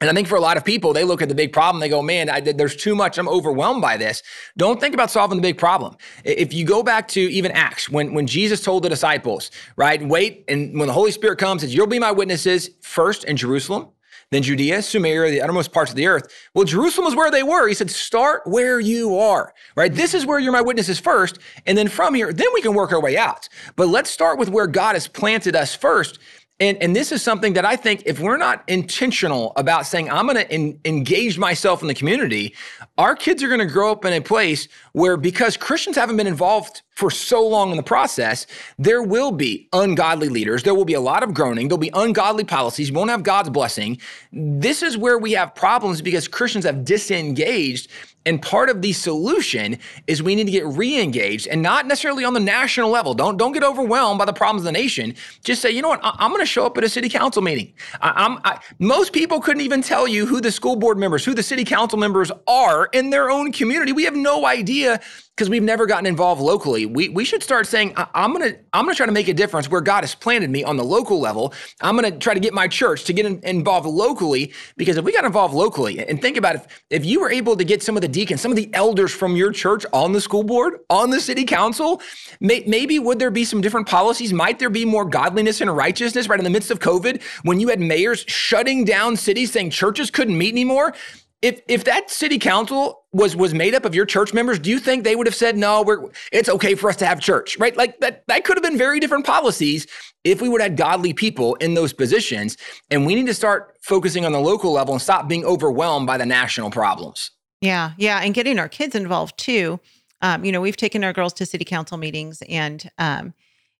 and 0.00 0.08
I 0.08 0.12
think 0.12 0.28
for 0.28 0.36
a 0.36 0.40
lot 0.40 0.56
of 0.56 0.64
people, 0.64 0.92
they 0.92 1.02
look 1.02 1.22
at 1.22 1.28
the 1.28 1.34
big 1.34 1.52
problem, 1.52 1.80
they 1.80 1.88
go, 1.88 2.02
man, 2.02 2.30
I, 2.30 2.40
there's 2.40 2.76
too 2.76 2.94
much. 2.94 3.18
I'm 3.18 3.28
overwhelmed 3.28 3.82
by 3.82 3.96
this. 3.96 4.22
Don't 4.56 4.78
think 4.80 4.94
about 4.94 5.10
solving 5.10 5.38
the 5.38 5.42
big 5.42 5.58
problem. 5.58 5.96
If 6.24 6.52
you 6.52 6.64
go 6.64 6.84
back 6.84 7.08
to 7.08 7.20
even 7.20 7.50
Acts, 7.50 7.88
when, 7.88 8.14
when 8.14 8.26
Jesus 8.26 8.60
told 8.62 8.84
the 8.84 8.88
disciples, 8.88 9.50
right, 9.76 10.00
wait, 10.00 10.44
and 10.46 10.78
when 10.78 10.86
the 10.86 10.92
Holy 10.92 11.10
Spirit 11.10 11.38
comes, 11.38 11.62
says, 11.62 11.74
you'll 11.74 11.88
be 11.88 11.98
my 11.98 12.12
witnesses 12.12 12.70
first 12.80 13.24
in 13.24 13.36
Jerusalem, 13.36 13.88
then 14.30 14.42
Judea, 14.42 14.82
Samaria, 14.82 15.30
the 15.30 15.40
uttermost 15.40 15.72
parts 15.72 15.90
of 15.90 15.96
the 15.96 16.06
earth. 16.06 16.30
Well, 16.52 16.64
Jerusalem 16.64 17.06
was 17.06 17.16
where 17.16 17.30
they 17.30 17.42
were. 17.42 17.66
He 17.66 17.74
said, 17.74 17.90
start 17.90 18.42
where 18.44 18.78
you 18.78 19.18
are, 19.18 19.54
right? 19.74 19.92
This 19.92 20.12
is 20.12 20.26
where 20.26 20.38
you're 20.38 20.52
my 20.52 20.60
witnesses 20.60 21.00
first. 21.00 21.38
And 21.66 21.78
then 21.78 21.88
from 21.88 22.14
here, 22.14 22.32
then 22.32 22.48
we 22.52 22.60
can 22.60 22.74
work 22.74 22.92
our 22.92 23.00
way 23.00 23.16
out. 23.16 23.48
But 23.74 23.88
let's 23.88 24.10
start 24.10 24.38
with 24.38 24.50
where 24.50 24.66
God 24.66 24.94
has 24.94 25.08
planted 25.08 25.56
us 25.56 25.74
first 25.74 26.18
and, 26.60 26.76
and 26.82 26.96
this 26.96 27.12
is 27.12 27.22
something 27.22 27.52
that 27.52 27.64
I 27.64 27.76
think 27.76 28.02
if 28.04 28.18
we're 28.18 28.36
not 28.36 28.64
intentional 28.66 29.52
about 29.54 29.86
saying, 29.86 30.10
I'm 30.10 30.26
going 30.26 30.44
to 30.44 30.88
engage 30.88 31.38
myself 31.38 31.82
in 31.82 31.88
the 31.88 31.94
community, 31.94 32.54
our 32.96 33.14
kids 33.14 33.44
are 33.44 33.48
going 33.48 33.60
to 33.60 33.66
grow 33.66 33.92
up 33.92 34.04
in 34.04 34.12
a 34.12 34.20
place 34.20 34.66
where 34.92 35.16
because 35.16 35.56
Christians 35.56 35.94
haven't 35.94 36.16
been 36.16 36.26
involved 36.26 36.82
for 36.96 37.12
so 37.12 37.46
long 37.46 37.70
in 37.70 37.76
the 37.76 37.82
process, 37.84 38.44
there 38.76 39.04
will 39.04 39.30
be 39.30 39.68
ungodly 39.72 40.28
leaders. 40.28 40.64
There 40.64 40.74
will 40.74 40.84
be 40.84 40.94
a 40.94 41.00
lot 41.00 41.22
of 41.22 41.32
groaning. 41.32 41.68
There'll 41.68 41.78
be 41.78 41.92
ungodly 41.94 42.42
policies. 42.42 42.88
You 42.88 42.96
won't 42.96 43.10
have 43.10 43.22
God's 43.22 43.50
blessing. 43.50 44.00
This 44.32 44.82
is 44.82 44.98
where 44.98 45.16
we 45.16 45.32
have 45.32 45.54
problems 45.54 46.02
because 46.02 46.26
Christians 46.26 46.64
have 46.64 46.84
disengaged 46.84 47.88
and 48.28 48.42
part 48.42 48.68
of 48.68 48.82
the 48.82 48.92
solution 48.92 49.78
is 50.06 50.22
we 50.22 50.34
need 50.34 50.44
to 50.44 50.50
get 50.50 50.66
re-engaged 50.66 51.46
and 51.46 51.62
not 51.62 51.86
necessarily 51.86 52.26
on 52.26 52.34
the 52.34 52.40
national 52.40 52.90
level. 52.90 53.14
Don't 53.14 53.38
don't 53.38 53.52
get 53.52 53.64
overwhelmed 53.64 54.18
by 54.18 54.26
the 54.26 54.34
problems 54.34 54.60
of 54.60 54.66
the 54.66 54.72
nation. 54.72 55.14
Just 55.42 55.62
say, 55.62 55.70
you 55.70 55.80
know 55.80 55.88
what, 55.88 56.00
I, 56.02 56.14
am 56.24 56.30
going 56.30 56.42
to 56.42 56.46
show 56.46 56.66
up 56.66 56.76
at 56.76 56.84
a 56.84 56.90
city 56.90 57.08
council 57.08 57.40
meeting. 57.40 57.72
I, 58.02 58.38
I, 58.44 58.60
most 58.78 59.14
people 59.14 59.40
couldn't 59.40 59.62
even 59.62 59.80
tell 59.80 60.06
you 60.06 60.26
who 60.26 60.42
the 60.42 60.52
school 60.52 60.76
board 60.76 60.98
members, 60.98 61.24
who 61.24 61.32
the 61.32 61.42
city 61.42 61.64
council 61.64 61.98
members 61.98 62.30
are 62.46 62.90
in 62.92 63.08
their 63.08 63.30
own 63.30 63.50
community. 63.50 63.92
We 63.92 64.04
have 64.04 64.14
no 64.14 64.44
idea 64.44 65.00
because 65.38 65.48
we've 65.48 65.62
never 65.62 65.86
gotten 65.86 66.04
involved 66.04 66.42
locally. 66.42 66.84
We, 66.84 67.10
we 67.10 67.24
should 67.24 67.44
start 67.44 67.68
saying, 67.68 67.94
I'm 67.96 68.32
gonna 68.32 68.54
I'm 68.72 68.84
gonna 68.84 68.96
try 68.96 69.06
to 69.06 69.12
make 69.12 69.28
a 69.28 69.32
difference 69.32 69.70
where 69.70 69.80
God 69.80 70.02
has 70.02 70.12
planted 70.12 70.50
me 70.50 70.64
on 70.64 70.76
the 70.76 70.82
local 70.82 71.20
level. 71.20 71.54
I'm 71.80 71.94
gonna 71.94 72.10
try 72.10 72.34
to 72.34 72.40
get 72.40 72.52
my 72.52 72.66
church 72.66 73.04
to 73.04 73.12
get 73.12 73.24
in, 73.24 73.38
involved 73.44 73.86
locally 73.86 74.52
because 74.76 74.96
if 74.96 75.04
we 75.04 75.12
got 75.12 75.24
involved 75.24 75.54
locally, 75.54 76.04
and 76.04 76.20
think 76.20 76.36
about 76.36 76.56
if, 76.56 76.82
if 76.90 77.04
you 77.04 77.20
were 77.20 77.30
able 77.30 77.56
to 77.56 77.62
get 77.62 77.84
some 77.84 77.96
of 77.96 78.02
the 78.02 78.08
deacons, 78.08 78.40
some 78.40 78.50
of 78.50 78.56
the 78.56 78.68
elders 78.74 79.12
from 79.12 79.36
your 79.36 79.52
church 79.52 79.86
on 79.92 80.10
the 80.10 80.20
school 80.20 80.42
board, 80.42 80.80
on 80.90 81.10
the 81.10 81.20
city 81.20 81.44
council, 81.44 82.02
may, 82.40 82.64
maybe 82.66 82.98
would 82.98 83.20
there 83.20 83.30
be 83.30 83.44
some 83.44 83.60
different 83.60 83.86
policies? 83.86 84.32
Might 84.32 84.58
there 84.58 84.70
be 84.70 84.84
more 84.84 85.04
godliness 85.04 85.60
and 85.60 85.74
righteousness 85.74 86.28
right 86.28 86.40
in 86.40 86.44
the 86.44 86.50
midst 86.50 86.72
of 86.72 86.80
COVID 86.80 87.22
when 87.44 87.60
you 87.60 87.68
had 87.68 87.78
mayors 87.78 88.24
shutting 88.26 88.84
down 88.84 89.14
cities 89.16 89.52
saying 89.52 89.70
churches 89.70 90.10
couldn't 90.10 90.36
meet 90.36 90.52
anymore? 90.52 90.94
If 91.40 91.60
if 91.68 91.84
that 91.84 92.10
city 92.10 92.38
council 92.38 93.04
was 93.12 93.36
was 93.36 93.54
made 93.54 93.74
up 93.74 93.84
of 93.84 93.94
your 93.94 94.06
church 94.06 94.34
members, 94.34 94.58
do 94.58 94.70
you 94.70 94.78
think 94.78 95.04
they 95.04 95.14
would 95.14 95.26
have 95.26 95.34
said 95.34 95.56
no? 95.56 95.82
We're 95.82 96.10
it's 96.32 96.48
okay 96.48 96.74
for 96.74 96.90
us 96.90 96.96
to 96.96 97.06
have 97.06 97.20
church, 97.20 97.56
right? 97.58 97.76
Like 97.76 98.00
that 98.00 98.26
that 98.26 98.44
could 98.44 98.56
have 98.56 98.64
been 98.64 98.76
very 98.76 98.98
different 98.98 99.24
policies 99.24 99.86
if 100.24 100.42
we 100.42 100.48
would 100.48 100.60
have 100.60 100.72
had 100.72 100.78
godly 100.78 101.12
people 101.12 101.54
in 101.56 101.74
those 101.74 101.92
positions. 101.92 102.56
And 102.90 103.06
we 103.06 103.14
need 103.14 103.26
to 103.26 103.34
start 103.34 103.76
focusing 103.82 104.24
on 104.24 104.32
the 104.32 104.40
local 104.40 104.72
level 104.72 104.94
and 104.94 105.00
stop 105.00 105.28
being 105.28 105.44
overwhelmed 105.44 106.06
by 106.06 106.18
the 106.18 106.26
national 106.26 106.70
problems. 106.70 107.30
Yeah, 107.60 107.92
yeah, 107.96 108.20
and 108.22 108.34
getting 108.34 108.58
our 108.58 108.68
kids 108.68 108.94
involved 108.94 109.38
too. 109.38 109.80
Um, 110.20 110.44
you 110.44 110.50
know, 110.50 110.60
we've 110.60 110.76
taken 110.76 111.04
our 111.04 111.12
girls 111.12 111.32
to 111.34 111.46
city 111.46 111.64
council 111.64 111.96
meetings, 111.98 112.42
and 112.48 112.90
um, 112.98 113.34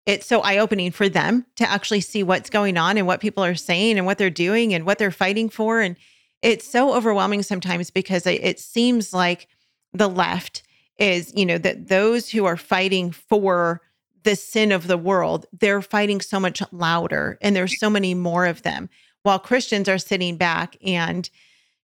it's 0.06 0.26
so 0.26 0.40
eye 0.40 0.58
opening 0.58 0.92
for 0.92 1.08
them 1.08 1.44
to 1.56 1.68
actually 1.68 2.00
see 2.00 2.22
what's 2.22 2.50
going 2.50 2.76
on 2.76 2.96
and 2.96 3.06
what 3.06 3.20
people 3.20 3.44
are 3.44 3.56
saying 3.56 3.98
and 3.98 4.06
what 4.06 4.16
they're 4.16 4.30
doing 4.30 4.72
and 4.72 4.86
what 4.86 4.98
they're 4.98 5.10
fighting 5.10 5.48
for 5.48 5.80
and 5.80 5.96
it's 6.42 6.68
so 6.68 6.94
overwhelming 6.94 7.42
sometimes 7.42 7.90
because 7.90 8.26
it, 8.26 8.42
it 8.44 8.60
seems 8.60 9.12
like 9.12 9.48
the 9.92 10.08
left 10.08 10.62
is, 10.98 11.32
you 11.36 11.46
know, 11.46 11.58
that 11.58 11.88
those 11.88 12.30
who 12.30 12.44
are 12.44 12.56
fighting 12.56 13.10
for 13.10 13.80
the 14.24 14.36
sin 14.36 14.72
of 14.72 14.86
the 14.86 14.98
world, 14.98 15.46
they're 15.52 15.82
fighting 15.82 16.20
so 16.20 16.38
much 16.40 16.62
louder 16.72 17.38
and 17.40 17.54
there's 17.54 17.78
so 17.78 17.88
many 17.88 18.14
more 18.14 18.46
of 18.46 18.62
them 18.62 18.88
while 19.22 19.38
Christians 19.38 19.88
are 19.88 19.98
sitting 19.98 20.36
back 20.36 20.76
and 20.84 21.28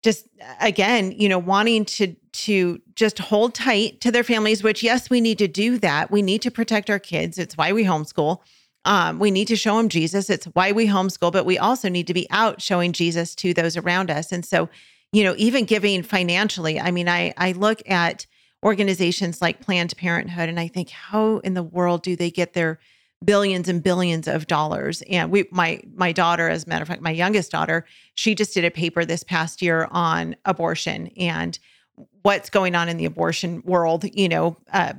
just 0.03 0.27
again, 0.59 1.11
you 1.11 1.29
know, 1.29 1.39
wanting 1.39 1.85
to 1.85 2.15
to 2.33 2.81
just 2.95 3.19
hold 3.19 3.53
tight 3.53 3.99
to 4.01 4.11
their 4.11 4.23
families, 4.23 4.63
which 4.63 4.81
yes, 4.81 5.09
we 5.09 5.21
need 5.21 5.37
to 5.37 5.47
do 5.47 5.77
that. 5.79 6.09
We 6.09 6.21
need 6.21 6.41
to 6.43 6.51
protect 6.51 6.89
our 6.89 6.99
kids. 6.99 7.37
It's 7.37 7.57
why 7.57 7.73
we 7.73 7.83
homeschool. 7.83 8.39
Um, 8.85 9.19
we 9.19 9.29
need 9.29 9.47
to 9.49 9.55
show 9.55 9.77
them 9.77 9.89
Jesus. 9.89 10.29
It's 10.29 10.45
why 10.45 10.71
we 10.71 10.87
homeschool, 10.87 11.31
but 11.31 11.45
we 11.45 11.57
also 11.57 11.87
need 11.87 12.07
to 12.07 12.13
be 12.13 12.27
out 12.31 12.61
showing 12.61 12.93
Jesus 12.93 13.35
to 13.35 13.53
those 13.53 13.77
around 13.77 14.09
us. 14.09 14.31
And 14.31 14.43
so, 14.43 14.69
you 15.11 15.23
know, 15.23 15.35
even 15.37 15.65
giving 15.65 16.03
financially, 16.03 16.79
I 16.79 16.91
mean, 16.91 17.07
I 17.07 17.33
I 17.37 17.51
look 17.51 17.87
at 17.87 18.25
organizations 18.63 19.41
like 19.41 19.61
Planned 19.61 19.95
Parenthood 19.97 20.49
and 20.49 20.59
I 20.59 20.67
think, 20.67 20.89
how 20.89 21.37
in 21.39 21.53
the 21.53 21.63
world 21.63 22.03
do 22.03 22.15
they 22.15 22.31
get 22.31 22.53
their 22.53 22.79
billions 23.23 23.69
and 23.69 23.83
billions 23.83 24.27
of 24.27 24.47
dollars? 24.47 25.03
And 25.03 25.31
we 25.31 25.47
my 25.51 25.81
my 25.93 26.11
daughter, 26.11 26.49
as 26.49 26.65
a 26.65 26.69
matter 26.69 26.81
of 26.81 26.87
fact, 26.87 27.01
my 27.01 27.11
youngest 27.11 27.51
daughter, 27.51 27.85
she 28.15 28.33
just 28.33 28.53
did 28.53 28.65
a 28.65 28.71
paper 28.71 29.05
this 29.05 29.23
past 29.23 29.61
year 29.61 29.87
on 29.91 30.35
abortion 30.45 31.07
and 31.17 31.59
what's 32.23 32.49
going 32.49 32.73
on 32.73 32.89
in 32.89 32.97
the 32.97 33.05
abortion 33.05 33.61
world, 33.63 34.05
you 34.15 34.29
know, 34.29 34.57
uh, 34.73 34.93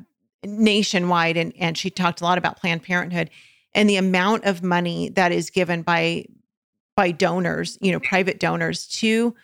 nationwide. 0.44 1.36
And 1.36 1.52
and 1.58 1.76
she 1.76 1.90
talked 1.90 2.20
a 2.20 2.24
lot 2.24 2.38
about 2.38 2.60
Planned 2.60 2.84
Parenthood 2.84 3.28
and 3.74 3.88
the 3.88 3.96
amount 3.96 4.44
of 4.44 4.62
money 4.62 5.08
that 5.10 5.32
is 5.32 5.50
given 5.50 5.82
by 5.82 6.26
by 6.94 7.10
donors, 7.10 7.78
you 7.80 7.90
know, 7.90 8.00
private 8.00 8.38
donors 8.38 8.86
to 8.86 9.34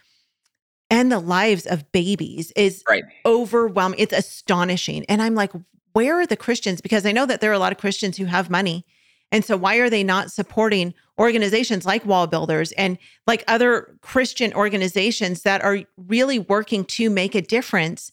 end 0.90 1.10
the 1.12 1.18
lives 1.18 1.66
of 1.66 1.90
babies 1.92 2.52
is 2.56 2.82
right. 2.88 3.04
overwhelming. 3.24 3.98
It's 3.98 4.12
astonishing. 4.12 5.04
And 5.06 5.22
I'm 5.22 5.34
like, 5.34 5.52
where 5.92 6.20
are 6.20 6.26
the 6.26 6.36
Christians? 6.36 6.80
Because 6.80 7.06
I 7.06 7.12
know 7.12 7.26
that 7.26 7.40
there 7.40 7.50
are 7.50 7.54
a 7.54 7.58
lot 7.58 7.72
of 7.72 7.78
Christians 7.78 8.16
who 8.16 8.26
have 8.26 8.50
money. 8.50 8.84
And 9.30 9.44
so 9.44 9.56
why 9.56 9.76
are 9.76 9.90
they 9.90 10.04
not 10.04 10.30
supporting 10.30 10.94
organizations 11.18 11.84
like 11.84 12.04
WallBuilders 12.04 12.72
and 12.78 12.96
like 13.26 13.44
other 13.46 13.98
Christian 14.00 14.54
organizations 14.54 15.42
that 15.42 15.62
are 15.62 15.80
really 15.96 16.38
working 16.38 16.84
to 16.84 17.10
make 17.10 17.34
a 17.34 17.42
difference 17.42 18.10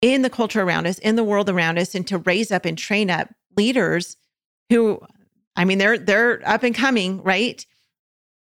in 0.00 0.22
the 0.22 0.30
culture 0.30 0.62
around 0.62 0.86
us, 0.86 0.98
in 0.98 1.16
the 1.16 1.24
world 1.24 1.48
around 1.48 1.78
us 1.78 1.94
and 1.94 2.06
to 2.08 2.18
raise 2.18 2.50
up 2.50 2.64
and 2.64 2.76
train 2.76 3.10
up 3.10 3.28
leaders 3.56 4.16
who 4.70 5.00
I 5.56 5.64
mean, 5.64 5.78
they're 5.78 5.98
they're 5.98 6.42
up 6.48 6.62
and 6.62 6.74
coming, 6.74 7.22
right? 7.22 7.64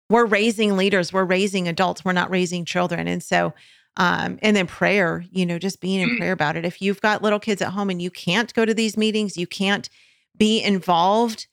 We're 0.09 0.25
raising 0.25 0.75
leaders, 0.75 1.13
we're 1.13 1.23
raising 1.23 1.67
adults, 1.67 2.03
we're 2.03 2.13
not 2.13 2.31
raising 2.31 2.65
children. 2.65 3.07
And 3.07 3.21
so 3.21 3.53
um, 3.97 4.39
and 4.41 4.55
then 4.55 4.65
prayer, 4.65 5.25
you 5.29 5.45
know, 5.45 5.59
just 5.59 5.81
being 5.81 5.99
in 5.99 6.11
mm. 6.11 6.17
prayer 6.17 6.31
about 6.31 6.55
it. 6.55 6.65
If 6.65 6.81
you've 6.81 7.01
got 7.01 7.21
little 7.21 7.39
kids 7.39 7.61
at 7.61 7.73
home 7.73 7.89
and 7.89 8.01
you 8.01 8.09
can't 8.09 8.53
go 8.53 8.65
to 8.65 8.73
these 8.73 8.95
meetings, 8.97 9.37
you 9.37 9.45
can't 9.45 9.89
be 10.37 10.63
involved, 10.63 11.47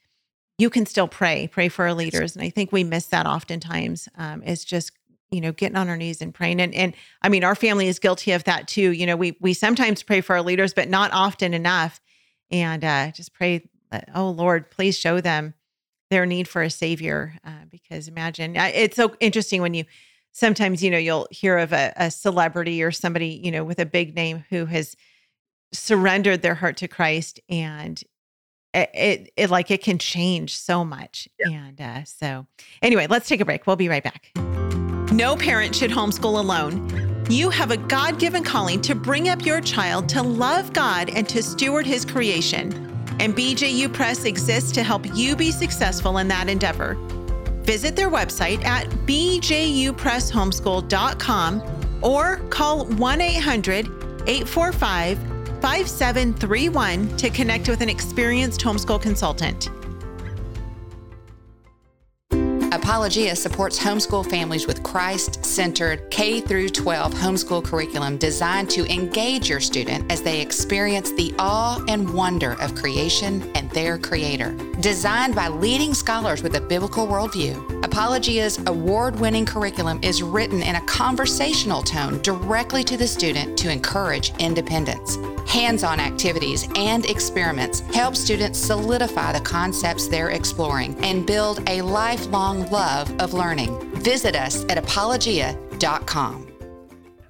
you 0.56 0.70
can 0.70 0.86
still 0.86 1.08
pray, 1.08 1.48
pray 1.48 1.68
for 1.68 1.86
our 1.86 1.94
leaders. 1.94 2.36
And 2.36 2.44
I 2.44 2.50
think 2.50 2.70
we 2.70 2.84
miss 2.84 3.06
that 3.06 3.26
oftentimes. 3.26 4.08
Um, 4.16 4.42
is 4.42 4.64
just 4.64 4.92
you 5.32 5.40
know 5.40 5.50
getting 5.50 5.76
on 5.76 5.88
our 5.88 5.96
knees 5.96 6.22
and 6.22 6.32
praying 6.32 6.60
and 6.60 6.72
and 6.72 6.94
i 7.20 7.28
mean 7.28 7.42
our 7.42 7.56
family 7.56 7.88
is 7.88 7.98
guilty 7.98 8.30
of 8.30 8.44
that 8.44 8.68
too 8.68 8.92
you 8.92 9.04
know 9.04 9.16
we 9.16 9.36
we 9.40 9.52
sometimes 9.52 10.04
pray 10.04 10.20
for 10.20 10.36
our 10.36 10.42
leaders 10.42 10.72
but 10.72 10.88
not 10.88 11.10
often 11.12 11.52
enough 11.52 12.00
and 12.52 12.84
uh 12.84 13.10
just 13.10 13.34
pray 13.34 13.68
oh 14.14 14.30
Lord, 14.30 14.70
please 14.70 14.96
show 14.98 15.20
them 15.20 15.54
their 16.10 16.26
need 16.26 16.48
for 16.48 16.62
a 16.62 16.70
savior. 16.70 17.34
Uh, 17.44 17.64
because 17.70 18.08
imagine 18.08 18.56
it's 18.56 18.96
so 18.96 19.14
interesting 19.20 19.62
when 19.62 19.74
you 19.74 19.84
sometimes 20.32 20.82
you 20.82 20.90
know 20.90 20.98
you'll 20.98 21.26
hear 21.30 21.58
of 21.58 21.72
a, 21.72 21.92
a, 21.96 22.10
celebrity 22.10 22.82
or 22.82 22.92
somebody 22.92 23.40
you 23.42 23.50
know 23.50 23.64
with 23.64 23.78
a 23.78 23.86
big 23.86 24.14
name 24.14 24.44
who 24.50 24.66
has 24.66 24.96
surrendered 25.72 26.42
their 26.42 26.54
heart 26.54 26.76
to 26.78 26.88
Christ 26.88 27.40
and 27.48 28.02
it, 28.72 28.90
it, 28.92 29.32
it 29.36 29.50
like 29.50 29.70
it 29.70 29.82
can 29.82 29.98
change 29.98 30.54
so 30.54 30.84
much. 30.84 31.28
Yeah. 31.38 31.48
And 31.48 31.80
uh, 31.80 32.04
so 32.04 32.46
anyway, 32.82 33.06
let's 33.08 33.26
take 33.26 33.40
a 33.40 33.44
break. 33.44 33.66
We'll 33.66 33.76
be 33.76 33.88
right 33.88 34.04
back. 34.04 34.32
No 35.12 35.34
parent 35.34 35.74
should 35.74 35.90
homeschool 35.90 36.38
alone. 36.38 37.24
You 37.30 37.48
have 37.50 37.70
a 37.70 37.76
God 37.76 38.18
given 38.18 38.44
calling 38.44 38.80
to 38.82 38.94
bring 38.94 39.28
up 39.28 39.44
your 39.44 39.60
child 39.60 40.08
to 40.10 40.22
love 40.22 40.72
God 40.72 41.10
and 41.10 41.28
to 41.30 41.42
steward 41.42 41.86
his 41.86 42.04
creation 42.04 42.95
and 43.20 43.36
BJU 43.36 43.92
Press 43.92 44.24
exists 44.24 44.72
to 44.72 44.82
help 44.82 45.06
you 45.16 45.36
be 45.36 45.50
successful 45.50 46.16
in 46.18 46.28
that 46.28 46.48
endeavor. 46.48 46.94
Visit 47.62 47.96
their 47.96 48.10
website 48.10 48.64
at 48.64 48.86
bjupresshomeschool.com 49.06 51.62
or 52.02 52.36
call 52.50 52.84
1 52.86 53.20
800 53.20 53.86
845 54.26 55.18
5731 55.60 57.16
to 57.16 57.30
connect 57.30 57.68
with 57.68 57.80
an 57.80 57.88
experienced 57.88 58.60
homeschool 58.60 59.00
consultant. 59.00 59.70
Apologia 62.76 63.34
supports 63.34 63.78
homeschool 63.78 64.28
families 64.28 64.66
with 64.66 64.82
Christ-centered 64.82 66.10
K 66.10 66.42
through 66.42 66.68
12 66.68 67.14
homeschool 67.14 67.64
curriculum 67.64 68.18
designed 68.18 68.68
to 68.68 68.84
engage 68.92 69.48
your 69.48 69.60
student 69.60 70.12
as 70.12 70.20
they 70.20 70.42
experience 70.42 71.10
the 71.12 71.34
awe 71.38 71.82
and 71.88 72.12
wonder 72.12 72.52
of 72.60 72.74
creation 72.74 73.50
and 73.54 73.70
their 73.70 73.96
creator. 73.96 74.52
Designed 74.80 75.34
by 75.34 75.48
leading 75.48 75.94
scholars 75.94 76.42
with 76.42 76.56
a 76.56 76.60
biblical 76.60 77.06
worldview, 77.06 77.75
Apologia's 77.96 78.58
award-winning 78.66 79.46
curriculum 79.46 79.98
is 80.02 80.22
written 80.22 80.62
in 80.62 80.76
a 80.76 80.80
conversational 80.82 81.80
tone 81.80 82.20
directly 82.20 82.84
to 82.84 82.94
the 82.94 83.06
student 83.06 83.56
to 83.56 83.70
encourage 83.70 84.36
independence. 84.38 85.16
Hands 85.50 85.82
on 85.82 85.98
activities 85.98 86.68
and 86.76 87.06
experiments 87.06 87.80
help 87.94 88.14
students 88.14 88.58
solidify 88.58 89.32
the 89.32 89.40
concepts 89.40 90.08
they're 90.08 90.28
exploring 90.28 90.94
and 91.02 91.26
build 91.26 91.66
a 91.70 91.80
lifelong 91.80 92.70
love 92.70 93.10
of 93.18 93.32
learning. 93.32 93.80
Visit 94.02 94.36
us 94.36 94.66
at 94.68 94.76
apologia.com. 94.76 96.52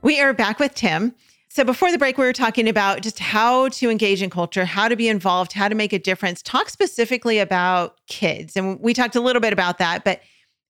We 0.03 0.21
are 0.21 0.35
back 0.35 0.59
with 0.59 0.75
Tim. 0.75 1.15
So 1.49 1.63
before 1.63 1.93
the 1.93 1.99
break, 1.99 2.19
we 2.19 2.25
were 2.25 2.33
talking 2.33 2.69
about 2.69 3.03
just 3.03 3.21
how 3.21 3.69
to 3.69 3.89
engage 3.89 4.21
in 4.21 4.31
culture, 4.31 4.65
how 4.65 4.89
to 4.89 4.97
be 4.97 5.09
involved, 5.09 5.53
how 5.53 5.69
to 5.69 5.77
make 5.77 5.93
a 5.93 5.99
difference. 6.01 6.43
Talk 6.43 6.71
specifically 6.71 7.39
about 7.39 7.99
kids. 8.09 8.57
And 8.57 8.81
we 8.81 8.95
talked 8.95 9.15
a 9.15 9.21
little 9.21 9.41
bit 9.41 9.53
about 9.53 9.79
that, 9.79 10.03
but 10.03 10.23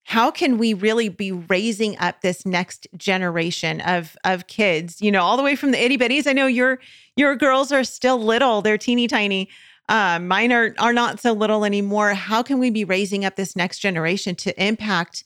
how 0.07 0.31
can 0.31 0.57
we 0.57 0.73
really 0.73 1.09
be 1.09 1.33
raising 1.33 1.97
up 1.97 2.21
this 2.21 2.45
next 2.45 2.87
generation 2.95 3.81
of 3.81 4.15
of 4.23 4.47
kids 4.47 5.01
you 5.01 5.11
know 5.11 5.21
all 5.21 5.35
the 5.35 5.43
way 5.43 5.53
from 5.55 5.71
the 5.71 5.83
itty 5.83 5.97
bitties? 5.97 6.25
I 6.27 6.33
know 6.33 6.47
your 6.47 6.79
your 7.17 7.35
girls 7.35 7.73
are 7.73 7.83
still 7.83 8.17
little 8.17 8.61
they're 8.61 8.77
teeny 8.77 9.07
tiny. 9.07 9.49
Um, 9.89 10.27
mine 10.27 10.53
are 10.53 10.73
are 10.79 10.93
not 10.93 11.19
so 11.19 11.33
little 11.33 11.65
anymore. 11.65 12.13
How 12.13 12.41
can 12.41 12.57
we 12.57 12.69
be 12.69 12.85
raising 12.85 13.25
up 13.25 13.35
this 13.35 13.55
next 13.55 13.79
generation 13.79 14.33
to 14.35 14.63
impact 14.63 15.25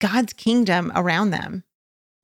god's 0.00 0.32
kingdom 0.32 0.92
around 0.94 1.30
them 1.30 1.62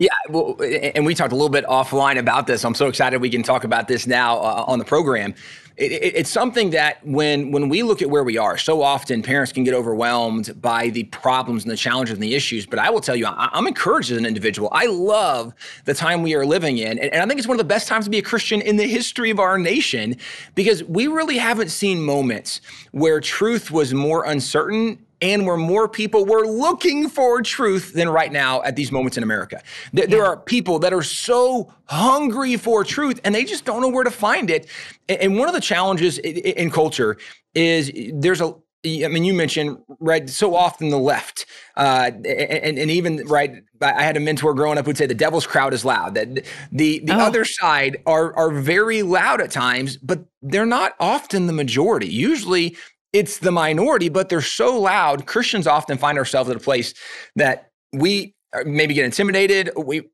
yeah, 0.02 0.08
well, 0.28 0.56
and 0.60 1.06
we 1.06 1.14
talked 1.14 1.32
a 1.32 1.36
little 1.36 1.48
bit 1.48 1.64
offline 1.66 2.18
about 2.18 2.46
this. 2.46 2.64
I'm 2.64 2.74
so 2.74 2.88
excited 2.88 3.20
we 3.20 3.30
can 3.30 3.42
talk 3.42 3.64
about 3.64 3.86
this 3.86 4.06
now 4.06 4.38
uh, 4.38 4.64
on 4.66 4.78
the 4.78 4.84
program 4.84 5.34
it, 5.76 5.92
it, 5.92 6.16
it's 6.16 6.30
something 6.30 6.70
that 6.70 7.04
when 7.06 7.50
when 7.50 7.68
we 7.68 7.82
look 7.82 8.02
at 8.02 8.10
where 8.10 8.24
we 8.24 8.36
are, 8.36 8.58
so 8.58 8.82
often 8.82 9.22
parents 9.22 9.52
can 9.52 9.64
get 9.64 9.74
overwhelmed 9.74 10.60
by 10.60 10.90
the 10.90 11.04
problems 11.04 11.64
and 11.64 11.72
the 11.72 11.76
challenges 11.76 12.14
and 12.14 12.22
the 12.22 12.34
issues. 12.34 12.66
But 12.66 12.78
I 12.78 12.90
will 12.90 13.00
tell 13.00 13.16
you, 13.16 13.26
I, 13.26 13.48
am 13.52 13.66
encouraged 13.66 14.10
as 14.10 14.18
an 14.18 14.26
individual. 14.26 14.68
I 14.72 14.86
love 14.86 15.54
the 15.84 15.94
time 15.94 16.22
we 16.22 16.34
are 16.34 16.44
living 16.44 16.78
in, 16.78 16.98
and, 16.98 17.12
and 17.12 17.22
I 17.22 17.26
think 17.26 17.38
it's 17.38 17.48
one 17.48 17.56
of 17.56 17.58
the 17.58 17.64
best 17.64 17.88
times 17.88 18.04
to 18.04 18.10
be 18.10 18.18
a 18.18 18.22
Christian 18.22 18.60
in 18.60 18.76
the 18.76 18.86
history 18.86 19.30
of 19.30 19.38
our 19.38 19.58
nation 19.58 20.16
because 20.54 20.84
we 20.84 21.06
really 21.06 21.38
haven't 21.38 21.70
seen 21.70 22.02
moments 22.02 22.60
where 22.92 23.20
truth 23.20 23.70
was 23.70 23.94
more 23.94 24.24
uncertain 24.24 25.04
and 25.22 25.46
where 25.46 25.56
more 25.56 25.88
people 25.88 26.26
were 26.26 26.44
looking 26.44 27.08
for 27.08 27.40
truth 27.40 27.94
than 27.94 28.08
right 28.08 28.32
now 28.32 28.60
at 28.62 28.76
these 28.76 28.92
moments 28.92 29.16
in 29.16 29.22
America. 29.22 29.62
There, 29.92 30.04
yeah. 30.04 30.10
there, 30.10 30.26
are 30.26 30.36
people 30.36 30.80
that 30.80 30.92
are 30.92 31.02
so 31.02 31.72
hungry 31.84 32.56
for 32.56 32.84
truth 32.84 33.20
and 33.24 33.34
they 33.34 33.44
just 33.44 33.64
don't 33.64 33.80
know 33.80 33.88
where 33.88 34.04
to 34.04 34.10
find 34.10 34.50
it. 34.50 34.66
And 35.08 35.38
one 35.38 35.48
of 35.48 35.54
the 35.54 35.60
challenges 35.60 36.18
in 36.18 36.70
culture 36.70 37.16
is 37.54 37.92
there's 38.12 38.40
a 38.40 38.54
I 38.84 39.06
mean, 39.06 39.22
you 39.22 39.32
mentioned 39.32 39.78
right 40.00 40.28
so 40.28 40.56
often 40.56 40.88
the 40.88 40.98
left, 40.98 41.46
uh, 41.76 42.10
and 42.16 42.78
and 42.78 42.90
even 42.90 43.24
right. 43.28 43.62
I 43.80 44.02
had 44.02 44.16
a 44.16 44.20
mentor 44.20 44.54
growing 44.54 44.76
up 44.76 44.86
who'd 44.86 44.96
say 44.96 45.06
the 45.06 45.14
devil's 45.14 45.46
crowd 45.46 45.72
is 45.72 45.84
loud. 45.84 46.16
That 46.16 46.44
the 46.72 46.98
the 46.98 47.14
oh. 47.14 47.20
other 47.20 47.44
side 47.44 47.98
are 48.06 48.34
are 48.34 48.50
very 48.50 49.04
loud 49.04 49.40
at 49.40 49.52
times, 49.52 49.96
but 49.98 50.24
they're 50.42 50.66
not 50.66 50.94
often 50.98 51.46
the 51.46 51.52
majority. 51.52 52.08
Usually, 52.08 52.76
it's 53.12 53.38
the 53.38 53.52
minority, 53.52 54.08
but 54.08 54.28
they're 54.28 54.40
so 54.40 54.80
loud. 54.80 55.26
Christians 55.26 55.66
often 55.66 55.98
find 55.98 56.18
ourselves 56.18 56.48
at 56.50 56.56
a 56.56 56.60
place 56.60 56.94
that 57.36 57.70
we 57.92 58.34
maybe 58.64 58.94
get 58.94 59.04
intimidated. 59.04 59.70
We 59.76 60.08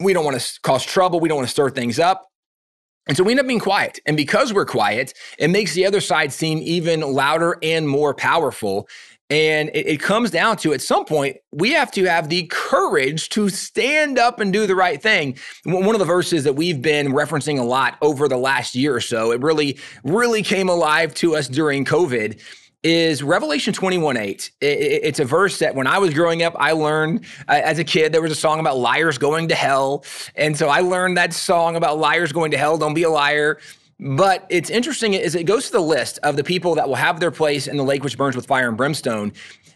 we 0.00 0.12
don't 0.12 0.24
want 0.24 0.40
to 0.40 0.60
cause 0.62 0.84
trouble. 0.84 1.20
We 1.20 1.28
don't 1.28 1.36
want 1.36 1.48
to 1.48 1.52
stir 1.52 1.70
things 1.70 1.98
up. 1.98 2.28
And 3.06 3.16
so 3.16 3.22
we 3.22 3.32
end 3.32 3.40
up 3.40 3.46
being 3.46 3.60
quiet. 3.60 4.00
And 4.06 4.16
because 4.16 4.52
we're 4.52 4.64
quiet, 4.64 5.12
it 5.38 5.48
makes 5.48 5.74
the 5.74 5.84
other 5.86 6.00
side 6.00 6.32
seem 6.32 6.58
even 6.58 7.00
louder 7.00 7.58
and 7.62 7.88
more 7.88 8.14
powerful. 8.14 8.88
And 9.30 9.70
it, 9.70 9.86
it, 9.86 10.00
comes 10.00 10.30
down 10.30 10.58
to 10.58 10.74
at 10.74 10.82
some 10.82 11.06
point, 11.06 11.38
we 11.50 11.72
have 11.72 11.90
to 11.92 12.04
have 12.04 12.28
the 12.28 12.46
courage 12.50 13.30
to 13.30 13.48
stand 13.48 14.18
up 14.18 14.38
and 14.38 14.52
do 14.52 14.66
the 14.66 14.74
right 14.74 15.00
thing. 15.00 15.38
One 15.64 15.94
of 15.94 15.98
the 15.98 16.04
verses 16.04 16.44
that 16.44 16.52
we've 16.52 16.82
been 16.82 17.08
referencing 17.08 17.58
a 17.58 17.62
lot 17.62 17.96
over 18.02 18.28
the 18.28 18.36
last 18.36 18.74
year 18.74 18.94
or 18.94 19.00
so, 19.00 19.32
it 19.32 19.40
really, 19.40 19.78
really 20.04 20.42
came 20.42 20.68
alive 20.68 21.14
to 21.14 21.36
us 21.36 21.48
during 21.48 21.86
COVID. 21.86 22.40
Is 22.82 23.22
Revelation 23.22 23.72
21 23.72 24.18
8. 24.18 24.50
it's 24.60 25.18
a 25.18 25.24
verse 25.24 25.58
that 25.60 25.74
when 25.74 25.86
I 25.86 25.96
was 25.96 26.12
growing 26.12 26.42
up, 26.42 26.54
I 26.58 26.72
learned 26.72 27.24
uh, 27.48 27.62
as 27.64 27.78
a 27.78 27.84
kid, 27.84 28.12
there 28.12 28.20
was 28.20 28.30
a 28.30 28.34
song 28.34 28.60
about 28.60 28.76
liars 28.76 29.16
going 29.16 29.48
to 29.48 29.54
hell. 29.54 30.04
And 30.36 30.54
so 30.54 30.68
I 30.68 30.80
learned 30.80 31.16
that 31.16 31.32
song 31.32 31.76
about 31.76 31.96
liars 31.96 32.30
going 32.30 32.50
to 32.50 32.58
hell. 32.58 32.76
Don't 32.76 32.92
be 32.92 33.04
a 33.04 33.08
liar. 33.08 33.58
But 34.00 34.46
it's 34.50 34.70
interesting 34.70 35.14
is 35.14 35.34
it 35.34 35.44
goes 35.44 35.66
to 35.66 35.72
the 35.72 35.80
list 35.80 36.18
of 36.22 36.36
the 36.36 36.44
people 36.44 36.74
that 36.74 36.88
will 36.88 36.96
have 36.96 37.20
their 37.20 37.30
place 37.30 37.66
in 37.66 37.76
the 37.76 37.84
lake 37.84 38.02
which 38.02 38.18
burns 38.18 38.36
with 38.36 38.46
fire 38.46 38.68
and 38.68 38.76
brimstone. 38.76 39.32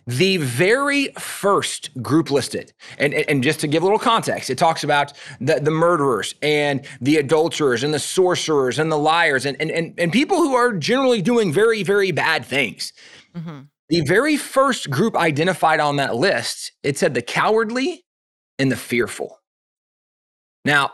The 0.06 0.38
very 0.38 1.08
first 1.18 1.90
group 2.02 2.30
listed, 2.30 2.72
and, 2.98 3.12
and 3.12 3.42
just 3.42 3.60
to 3.60 3.68
give 3.68 3.82
a 3.82 3.86
little 3.86 3.98
context, 3.98 4.48
it 4.48 4.56
talks 4.56 4.82
about 4.82 5.12
the, 5.38 5.60
the 5.60 5.70
murderers 5.70 6.34
and 6.40 6.86
the 7.00 7.16
adulterers 7.16 7.84
and 7.84 7.92
the 7.92 7.98
sorcerers 7.98 8.78
and 8.78 8.90
the 8.90 8.96
liars 8.96 9.44
and, 9.44 9.60
and, 9.60 9.70
and, 9.70 9.94
and 9.98 10.10
people 10.10 10.38
who 10.38 10.54
are 10.54 10.72
generally 10.72 11.20
doing 11.20 11.52
very, 11.52 11.82
very 11.82 12.10
bad 12.10 12.46
things. 12.46 12.94
Mm-hmm. 13.36 13.60
The 13.90 14.00
very 14.00 14.36
first 14.36 14.90
group 14.90 15.14
identified 15.14 15.78
on 15.78 15.96
that 15.96 16.16
list, 16.16 16.72
it 16.82 16.96
said 16.96 17.12
the 17.12 17.22
cowardly 17.22 18.06
and 18.58 18.72
the 18.72 18.76
fearful. 18.76 19.38
Now, 20.64 20.92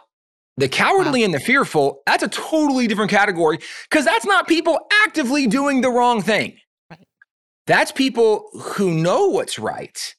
the 0.56 0.68
cowardly 0.68 1.20
wow. 1.20 1.24
and 1.24 1.34
the 1.34 1.40
fearful, 1.40 2.02
that's 2.06 2.22
a 2.22 2.28
totally 2.28 2.86
different 2.86 3.10
category 3.10 3.58
because 3.88 4.04
that's 4.04 4.24
not 4.24 4.46
people 4.46 4.78
actively 5.04 5.46
doing 5.46 5.80
the 5.80 5.90
wrong 5.90 6.22
thing. 6.22 6.58
Right. 6.90 7.06
That's 7.66 7.90
people 7.92 8.48
who 8.52 8.92
know 8.92 9.28
what's 9.28 9.58
right 9.58 10.14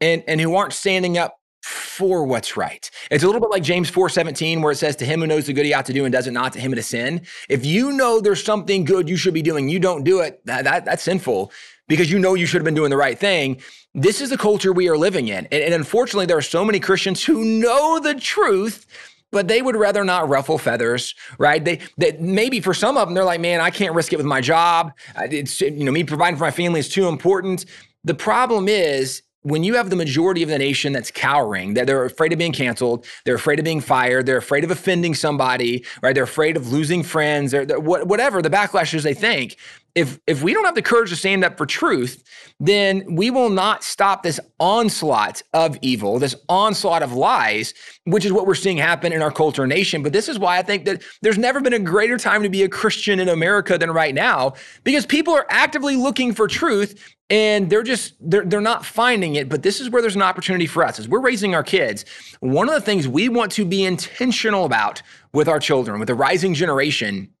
and, 0.00 0.24
and 0.26 0.40
who 0.40 0.56
aren't 0.56 0.72
standing 0.72 1.16
up 1.16 1.38
for 1.62 2.24
what's 2.24 2.56
right. 2.56 2.90
It's 3.10 3.22
a 3.22 3.26
little 3.26 3.40
bit 3.40 3.50
like 3.50 3.62
James 3.62 3.88
4:17 3.90 4.62
where 4.62 4.72
it 4.72 4.76
says 4.76 4.96
to 4.96 5.04
him 5.04 5.20
who 5.20 5.28
knows 5.28 5.46
the 5.46 5.52
good 5.52 5.64
he 5.64 5.72
ought 5.72 5.86
to 5.86 5.92
do 5.92 6.04
and 6.04 6.12
does 6.12 6.26
it 6.26 6.32
not 6.32 6.52
to 6.54 6.60
him 6.60 6.72
it 6.72 6.78
is 6.78 6.88
sin. 6.88 7.22
If 7.48 7.64
you 7.64 7.92
know 7.92 8.20
there's 8.20 8.42
something 8.42 8.84
good 8.84 9.08
you 9.08 9.16
should 9.16 9.34
be 9.34 9.42
doing, 9.42 9.68
you 9.68 9.78
don't 9.78 10.02
do 10.02 10.20
it, 10.20 10.44
that, 10.46 10.64
that 10.64 10.84
that's 10.84 11.04
sinful 11.04 11.52
because 11.86 12.10
you 12.10 12.18
know 12.18 12.34
you 12.34 12.46
should 12.46 12.60
have 12.60 12.64
been 12.64 12.74
doing 12.74 12.90
the 12.90 12.96
right 12.96 13.18
thing. 13.18 13.60
This 13.94 14.20
is 14.20 14.30
the 14.30 14.38
culture 14.38 14.72
we 14.72 14.88
are 14.88 14.96
living 14.96 15.28
in. 15.28 15.46
And, 15.52 15.62
and 15.62 15.74
unfortunately 15.74 16.26
there 16.26 16.38
are 16.38 16.42
so 16.42 16.64
many 16.64 16.80
Christians 16.80 17.24
who 17.24 17.44
know 17.44 18.00
the 18.00 18.14
truth 18.14 18.86
but 19.32 19.48
they 19.48 19.62
would 19.62 19.74
rather 19.74 20.04
not 20.04 20.28
ruffle 20.28 20.58
feathers, 20.58 21.14
right? 21.38 21.64
They, 21.64 21.80
they 21.96 22.16
maybe 22.20 22.60
for 22.60 22.74
some 22.74 22.96
of 22.96 23.08
them, 23.08 23.14
they're 23.14 23.24
like, 23.24 23.40
man, 23.40 23.60
I 23.60 23.70
can't 23.70 23.94
risk 23.94 24.12
it 24.12 24.16
with 24.16 24.26
my 24.26 24.40
job. 24.40 24.92
It's 25.16 25.60
you 25.60 25.84
know 25.84 25.90
me 25.90 26.04
providing 26.04 26.36
for 26.36 26.44
my 26.44 26.50
family 26.52 26.78
is 26.78 26.88
too 26.88 27.08
important. 27.08 27.64
The 28.04 28.14
problem 28.14 28.68
is 28.68 29.22
when 29.42 29.64
you 29.64 29.74
have 29.74 29.90
the 29.90 29.96
majority 29.96 30.42
of 30.42 30.48
the 30.48 30.58
nation 30.58 30.92
that's 30.92 31.10
cowering, 31.10 31.74
that 31.74 31.86
they're 31.86 32.04
afraid 32.04 32.32
of 32.32 32.38
being 32.38 32.52
canceled, 32.52 33.06
they're 33.24 33.34
afraid 33.34 33.58
of 33.58 33.64
being 33.64 33.80
fired, 33.80 34.24
they're 34.24 34.36
afraid 34.36 34.62
of 34.62 34.70
offending 34.70 35.14
somebody, 35.14 35.84
right? 36.00 36.14
They're 36.14 36.24
afraid 36.24 36.56
of 36.56 36.72
losing 36.72 37.02
friends, 37.02 37.50
they're, 37.50 37.66
whatever 37.80 38.40
the 38.40 38.50
backlash 38.50 38.94
is 38.94 39.02
they 39.02 39.14
think 39.14 39.56
if 39.94 40.18
if 40.26 40.42
we 40.42 40.54
don't 40.54 40.64
have 40.64 40.74
the 40.74 40.82
courage 40.82 41.10
to 41.10 41.16
stand 41.16 41.44
up 41.44 41.58
for 41.58 41.66
truth, 41.66 42.24
then 42.58 43.14
we 43.14 43.30
will 43.30 43.50
not 43.50 43.84
stop 43.84 44.22
this 44.22 44.40
onslaught 44.58 45.42
of 45.52 45.76
evil, 45.82 46.18
this 46.18 46.34
onslaught 46.48 47.02
of 47.02 47.12
lies, 47.12 47.74
which 48.04 48.24
is 48.24 48.32
what 48.32 48.46
we're 48.46 48.54
seeing 48.54 48.78
happen 48.78 49.12
in 49.12 49.20
our 49.20 49.30
culture 49.30 49.64
and 49.64 49.70
nation. 49.70 50.02
But 50.02 50.14
this 50.14 50.28
is 50.28 50.38
why 50.38 50.58
I 50.58 50.62
think 50.62 50.86
that 50.86 51.02
there's 51.20 51.36
never 51.36 51.60
been 51.60 51.74
a 51.74 51.78
greater 51.78 52.16
time 52.16 52.42
to 52.42 52.48
be 52.48 52.62
a 52.62 52.68
Christian 52.68 53.20
in 53.20 53.28
America 53.28 53.76
than 53.76 53.90
right 53.90 54.14
now, 54.14 54.54
because 54.82 55.04
people 55.04 55.34
are 55.34 55.46
actively 55.50 55.96
looking 55.96 56.32
for 56.32 56.48
truth 56.48 57.14
and 57.28 57.70
they're 57.70 57.82
just 57.82 58.14
they're, 58.20 58.44
they're 58.44 58.60
not 58.60 58.84
finding 58.84 59.36
it 59.36 59.48
but 59.48 59.62
this 59.62 59.80
is 59.80 59.88
where 59.88 60.02
there's 60.02 60.16
an 60.16 60.22
opportunity 60.22 60.66
for 60.66 60.84
us 60.84 60.98
as 60.98 61.08
we're 61.08 61.20
raising 61.20 61.54
our 61.54 61.62
kids 61.62 62.04
one 62.40 62.68
of 62.68 62.74
the 62.74 62.80
things 62.80 63.08
we 63.08 63.28
want 63.28 63.50
to 63.50 63.64
be 63.64 63.84
intentional 63.84 64.64
about 64.66 65.00
with 65.32 65.48
our 65.48 65.58
children 65.58 65.98
with 65.98 66.08
the 66.08 66.14
rising 66.14 66.52
generation 66.52 67.32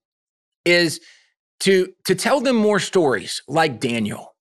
is 0.64 1.00
to, 1.62 1.92
to 2.04 2.14
tell 2.14 2.40
them 2.40 2.56
more 2.56 2.80
stories 2.80 3.42
like 3.46 3.80
Daniel 3.80 4.32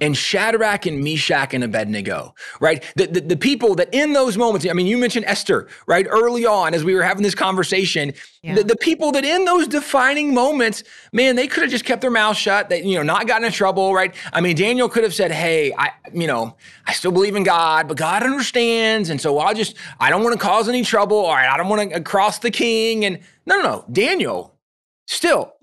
and 0.00 0.16
Shadrach 0.16 0.86
and 0.86 1.02
Meshach 1.02 1.54
and 1.54 1.64
Abednego, 1.64 2.34
right? 2.60 2.82
The, 2.96 3.06
the, 3.06 3.20
the, 3.20 3.36
people 3.36 3.74
that 3.76 3.88
in 3.92 4.12
those 4.12 4.36
moments, 4.36 4.66
I 4.68 4.72
mean, 4.72 4.86
you 4.86 4.98
mentioned 4.98 5.24
Esther, 5.26 5.68
right? 5.86 6.06
Early 6.08 6.44
on, 6.44 6.74
as 6.74 6.84
we 6.84 6.94
were 6.94 7.02
having 7.02 7.22
this 7.22 7.34
conversation, 7.34 8.12
yeah. 8.42 8.54
the, 8.54 8.64
the 8.64 8.76
people 8.76 9.12
that 9.12 9.24
in 9.24 9.44
those 9.44 9.66
defining 9.66 10.34
moments, 10.34 10.84
man, 11.12 11.36
they 11.36 11.46
could 11.46 11.62
have 11.62 11.70
just 11.70 11.84
kept 11.84 12.02
their 12.02 12.10
mouth 12.10 12.36
shut, 12.36 12.68
that, 12.68 12.84
you 12.84 12.96
know, 12.96 13.02
not 13.02 13.26
gotten 13.26 13.46
in 13.46 13.52
trouble, 13.52 13.94
right? 13.94 14.14
I 14.32 14.40
mean, 14.40 14.56
Daniel 14.56 14.88
could 14.88 15.04
have 15.04 15.14
said, 15.14 15.32
hey, 15.32 15.72
I, 15.76 15.90
you 16.12 16.26
know, 16.26 16.56
I 16.86 16.92
still 16.92 17.12
believe 17.12 17.36
in 17.36 17.44
God, 17.44 17.88
but 17.88 17.96
God 17.96 18.22
understands. 18.22 19.10
And 19.10 19.20
so 19.20 19.38
I'll 19.38 19.54
just, 19.54 19.76
I 19.98 20.10
don't 20.10 20.22
want 20.22 20.38
to 20.38 20.40
cause 20.40 20.68
any 20.68 20.84
trouble. 20.84 21.18
All 21.18 21.34
right, 21.34 21.48
I 21.48 21.56
don't 21.56 21.68
want 21.68 21.90
to 21.90 21.96
uh, 21.96 22.00
cross 22.00 22.38
the 22.38 22.50
king. 22.50 23.04
And 23.04 23.20
no, 23.46 23.56
no, 23.56 23.62
no. 23.62 23.84
Daniel, 23.90 24.54
still 25.06 25.54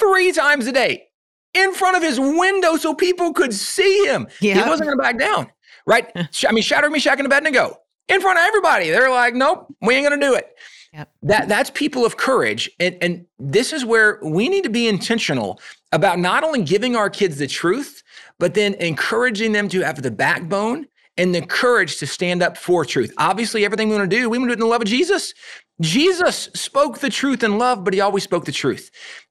three 0.00 0.32
times 0.32 0.66
a 0.66 0.72
day 0.72 1.06
in 1.54 1.74
front 1.74 1.96
of 1.96 2.02
his 2.02 2.18
window 2.18 2.76
so 2.76 2.94
people 2.94 3.32
could 3.32 3.54
see 3.54 4.06
him. 4.06 4.26
Yep. 4.40 4.56
He 4.56 4.68
wasn't 4.68 4.88
going 4.88 4.98
to 4.98 5.02
back 5.02 5.18
down, 5.18 5.50
right? 5.86 6.10
I 6.16 6.52
mean, 6.52 6.62
Shadrach, 6.62 6.92
Meshach, 6.92 7.18
and 7.18 7.26
Abednego 7.26 7.76
in 8.08 8.20
front 8.20 8.38
of 8.38 8.44
everybody. 8.44 8.90
They're 8.90 9.10
like, 9.10 9.34
nope, 9.34 9.72
we 9.82 9.94
ain't 9.94 10.08
going 10.08 10.18
to 10.18 10.26
do 10.26 10.34
it. 10.34 10.56
Yep. 10.92 11.10
That 11.22 11.48
that's 11.48 11.70
people 11.70 12.04
of 12.04 12.16
courage, 12.16 12.68
and 12.80 12.96
and 13.00 13.24
this 13.38 13.72
is 13.72 13.84
where 13.84 14.18
we 14.24 14.48
need 14.48 14.64
to 14.64 14.70
be 14.70 14.88
intentional 14.88 15.60
about 15.92 16.18
not 16.18 16.42
only 16.42 16.64
giving 16.64 16.96
our 16.96 17.08
kids 17.08 17.38
the 17.38 17.46
truth, 17.46 18.02
but 18.40 18.54
then 18.54 18.74
encouraging 18.74 19.52
them 19.52 19.68
to 19.68 19.82
have 19.82 20.02
the 20.02 20.10
backbone 20.10 20.88
and 21.16 21.32
the 21.32 21.42
courage 21.42 21.98
to 21.98 22.08
stand 22.08 22.42
up 22.42 22.56
for 22.56 22.84
truth. 22.84 23.12
Obviously, 23.18 23.64
everything 23.64 23.88
we 23.88 23.94
want 23.94 24.10
to 24.10 24.16
do, 24.16 24.28
we 24.28 24.38
want 24.38 24.50
to 24.50 24.56
do 24.56 24.60
it 24.60 24.64
in 24.64 24.66
the 24.66 24.72
love 24.72 24.82
of 24.82 24.88
Jesus. 24.88 25.32
Jesus 25.80 26.50
spoke 26.54 26.98
the 26.98 27.10
truth 27.10 27.42
in 27.42 27.58
love, 27.58 27.84
but 27.84 27.94
he 27.94 28.00
always 28.00 28.22
spoke 28.22 28.44
the 28.44 28.52
truth. 28.52 28.90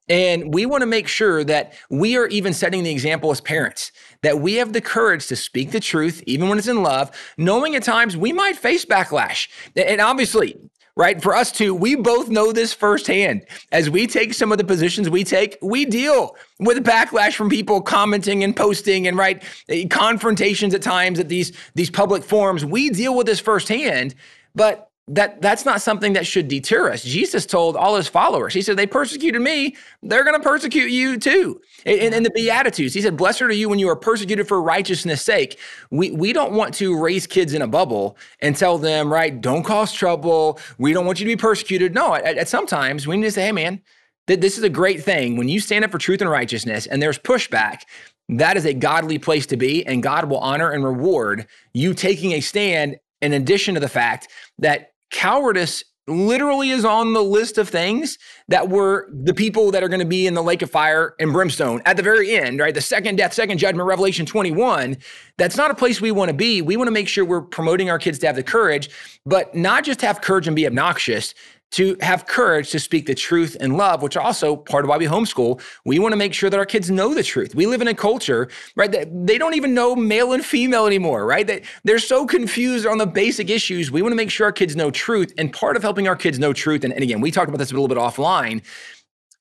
And 0.09 0.53
we 0.53 0.65
want 0.65 0.81
to 0.81 0.87
make 0.87 1.07
sure 1.07 1.43
that 1.43 1.73
we 1.91 2.17
are 2.17 2.27
even 2.27 2.51
setting 2.53 2.83
the 2.83 2.89
example 2.89 3.29
as 3.29 3.39
parents, 3.39 3.91
that 4.23 4.39
we 4.39 4.55
have 4.55 4.73
the 4.73 4.81
courage 4.81 5.27
to 5.27 5.35
speak 5.35 5.71
the 5.71 5.79
truth, 5.79 6.23
even 6.25 6.49
when 6.49 6.57
it's 6.57 6.67
in 6.67 6.81
love, 6.81 7.11
knowing 7.37 7.75
at 7.75 7.83
times 7.83 8.17
we 8.17 8.33
might 8.33 8.57
face 8.57 8.85
backlash. 8.85 9.47
And 9.75 10.01
obviously, 10.01 10.57
right, 10.95 11.21
for 11.21 11.35
us 11.35 11.51
too, 11.51 11.75
we 11.75 11.95
both 11.95 12.27
know 12.27 12.51
this 12.51 12.73
firsthand. 12.73 13.45
As 13.71 13.91
we 13.91 14.07
take 14.07 14.33
some 14.33 14.51
of 14.51 14.57
the 14.57 14.63
positions 14.63 15.11
we 15.11 15.23
take, 15.23 15.59
we 15.61 15.85
deal 15.85 16.35
with 16.59 16.83
backlash 16.83 17.35
from 17.35 17.49
people 17.49 17.79
commenting 17.79 18.43
and 18.43 18.55
posting 18.55 19.07
and 19.07 19.15
right 19.15 19.43
eh, 19.69 19.85
confrontations 19.87 20.73
at 20.73 20.81
times 20.81 21.19
at 21.19 21.29
these, 21.29 21.51
these 21.75 21.91
public 21.91 22.23
forums. 22.23 22.65
We 22.65 22.89
deal 22.89 23.15
with 23.15 23.27
this 23.27 23.39
firsthand. 23.39 24.15
But 24.55 24.88
that 25.11 25.41
that's 25.41 25.65
not 25.65 25.81
something 25.81 26.13
that 26.13 26.27
should 26.27 26.47
deter 26.47 26.91
us. 26.91 27.03
Jesus 27.03 27.45
told 27.45 27.75
all 27.75 27.95
his 27.95 28.07
followers, 28.07 28.53
he 28.53 28.61
said, 28.61 28.77
they 28.77 28.85
persecuted 28.85 29.41
me, 29.41 29.75
they're 30.03 30.23
going 30.23 30.39
to 30.39 30.47
persecute 30.47 30.91
you 30.91 31.17
too. 31.17 31.59
In, 31.85 32.13
in 32.13 32.23
the 32.23 32.29
Beatitudes, 32.29 32.93
he 32.93 33.01
said, 33.01 33.17
blessed 33.17 33.41
are 33.41 33.51
you 33.51 33.69
when 33.69 33.79
you 33.79 33.89
are 33.89 33.95
persecuted 33.95 34.47
for 34.47 34.61
righteousness' 34.61 35.23
sake. 35.23 35.57
We, 35.89 36.11
we 36.11 36.31
don't 36.31 36.53
want 36.53 36.75
to 36.75 36.99
raise 37.01 37.25
kids 37.25 37.53
in 37.53 37.63
a 37.63 37.67
bubble 37.67 38.17
and 38.39 38.55
tell 38.55 38.77
them, 38.77 39.11
right, 39.11 39.41
don't 39.41 39.63
cause 39.63 39.91
trouble. 39.91 40.59
We 40.77 40.93
don't 40.93 41.07
want 41.07 41.19
you 41.19 41.25
to 41.25 41.31
be 41.31 41.41
persecuted. 41.41 41.95
No, 41.95 42.13
at, 42.13 42.37
at 42.37 42.47
sometimes 42.47 43.07
we 43.07 43.17
need 43.17 43.23
to 43.23 43.31
say, 43.31 43.47
hey, 43.47 43.51
man, 43.51 43.81
th- 44.27 44.39
this 44.39 44.59
is 44.59 44.63
a 44.63 44.69
great 44.69 45.03
thing. 45.03 45.37
When 45.37 45.49
you 45.49 45.59
stand 45.59 45.83
up 45.83 45.91
for 45.91 45.97
truth 45.97 46.21
and 46.21 46.29
righteousness 46.29 46.85
and 46.85 47.01
there's 47.01 47.17
pushback, 47.17 47.81
that 48.29 48.57
is 48.57 48.65
a 48.65 48.75
godly 48.75 49.17
place 49.17 49.47
to 49.47 49.57
be, 49.57 49.83
and 49.87 50.03
God 50.03 50.29
will 50.29 50.37
honor 50.37 50.69
and 50.69 50.83
reward 50.83 51.47
you 51.73 51.95
taking 51.95 52.33
a 52.33 52.41
stand 52.41 52.97
in 53.23 53.33
addition 53.33 53.73
to 53.73 53.79
the 53.79 53.89
fact 53.89 54.27
that 54.59 54.91
cowardice 55.09 55.83
literally 56.09 56.71
is 56.71 56.83
on 56.83 57.13
the 57.13 57.23
list 57.23 57.57
of 57.57 57.69
things 57.69 58.17
that 58.47 58.69
were 58.69 59.09
the 59.11 59.33
people 59.33 59.71
that 59.71 59.83
are 59.83 59.87
going 59.87 59.99
to 59.99 60.05
be 60.05 60.27
in 60.27 60.33
the 60.33 60.43
lake 60.43 60.61
of 60.61 60.71
fire 60.71 61.15
and 61.19 61.31
brimstone 61.31 61.81
at 61.85 61.97
the 61.97 62.03
very 62.03 62.35
end, 62.35 62.59
right? 62.59 62.73
The 62.73 62.81
second 62.81 63.17
death, 63.17 63.33
second 63.33 63.57
judgment, 63.59 63.87
Revelation 63.87 64.25
21. 64.25 64.97
That's 65.37 65.55
not 65.55 65.71
a 65.71 65.75
place 65.75 66.01
we 66.01 66.11
want 66.11 66.29
to 66.29 66.33
be. 66.33 66.61
We 66.61 66.77
want 66.77 66.87
to 66.87 66.91
make 66.91 67.07
sure 67.07 67.23
we're 67.23 67.41
promoting 67.41 67.89
our 67.89 67.99
kids 67.99 68.19
to 68.19 68.27
have 68.27 68.35
the 68.35 68.43
courage, 68.43 68.89
but 69.25 69.53
not 69.55 69.83
just 69.83 70.01
have 70.01 70.21
courage 70.21 70.47
and 70.47 70.55
be 70.55 70.65
obnoxious, 70.65 71.33
to 71.71 71.95
have 72.01 72.25
courage 72.25 72.71
to 72.71 72.79
speak 72.79 73.05
the 73.05 73.15
truth 73.15 73.55
in 73.59 73.77
love, 73.77 74.01
which 74.01 74.17
also 74.17 74.55
part 74.55 74.85
of 74.85 74.89
why 74.89 74.97
we 74.97 75.05
homeschool. 75.05 75.61
We 75.85 75.99
want 75.99 76.13
to 76.13 76.17
make 76.17 76.33
sure 76.33 76.49
that 76.49 76.57
our 76.57 76.65
kids 76.65 76.89
know 76.89 77.13
the 77.13 77.23
truth. 77.23 77.53
We 77.53 77.67
live 77.67 77.81
in 77.81 77.87
a 77.87 77.93
culture, 77.93 78.49
right, 78.75 78.91
that 78.91 79.07
they 79.27 79.37
don't 79.37 79.53
even 79.53 79.73
know 79.73 79.95
male 79.95 80.33
and 80.33 80.43
female 80.43 80.85
anymore, 80.87 81.25
right? 81.25 81.45
That 81.45 81.63
they're 81.83 81.99
so 81.99 82.25
confused 82.25 82.85
on 82.85 82.97
the 82.97 83.07
basic 83.07 83.49
issues. 83.49 83.91
We 83.91 84.01
want 84.01 84.13
to 84.13 84.17
make 84.17 84.31
sure 84.31 84.45
our 84.45 84.51
kids 84.51 84.75
know 84.75 84.89
truth. 84.89 85.33
And 85.37 85.53
part 85.53 85.75
of 85.75 85.83
helping 85.83 86.07
our 86.07 86.15
kids 86.15 86.39
know 86.39 86.53
truth, 86.53 86.83
and, 86.83 86.93
and 86.93 87.03
again, 87.03 87.21
we 87.21 87.31
talked 87.31 87.49
about 87.49 87.59
this 87.59 87.71
a 87.71 87.73
little 87.73 87.87
bit 87.87 87.97
offline. 87.97 88.63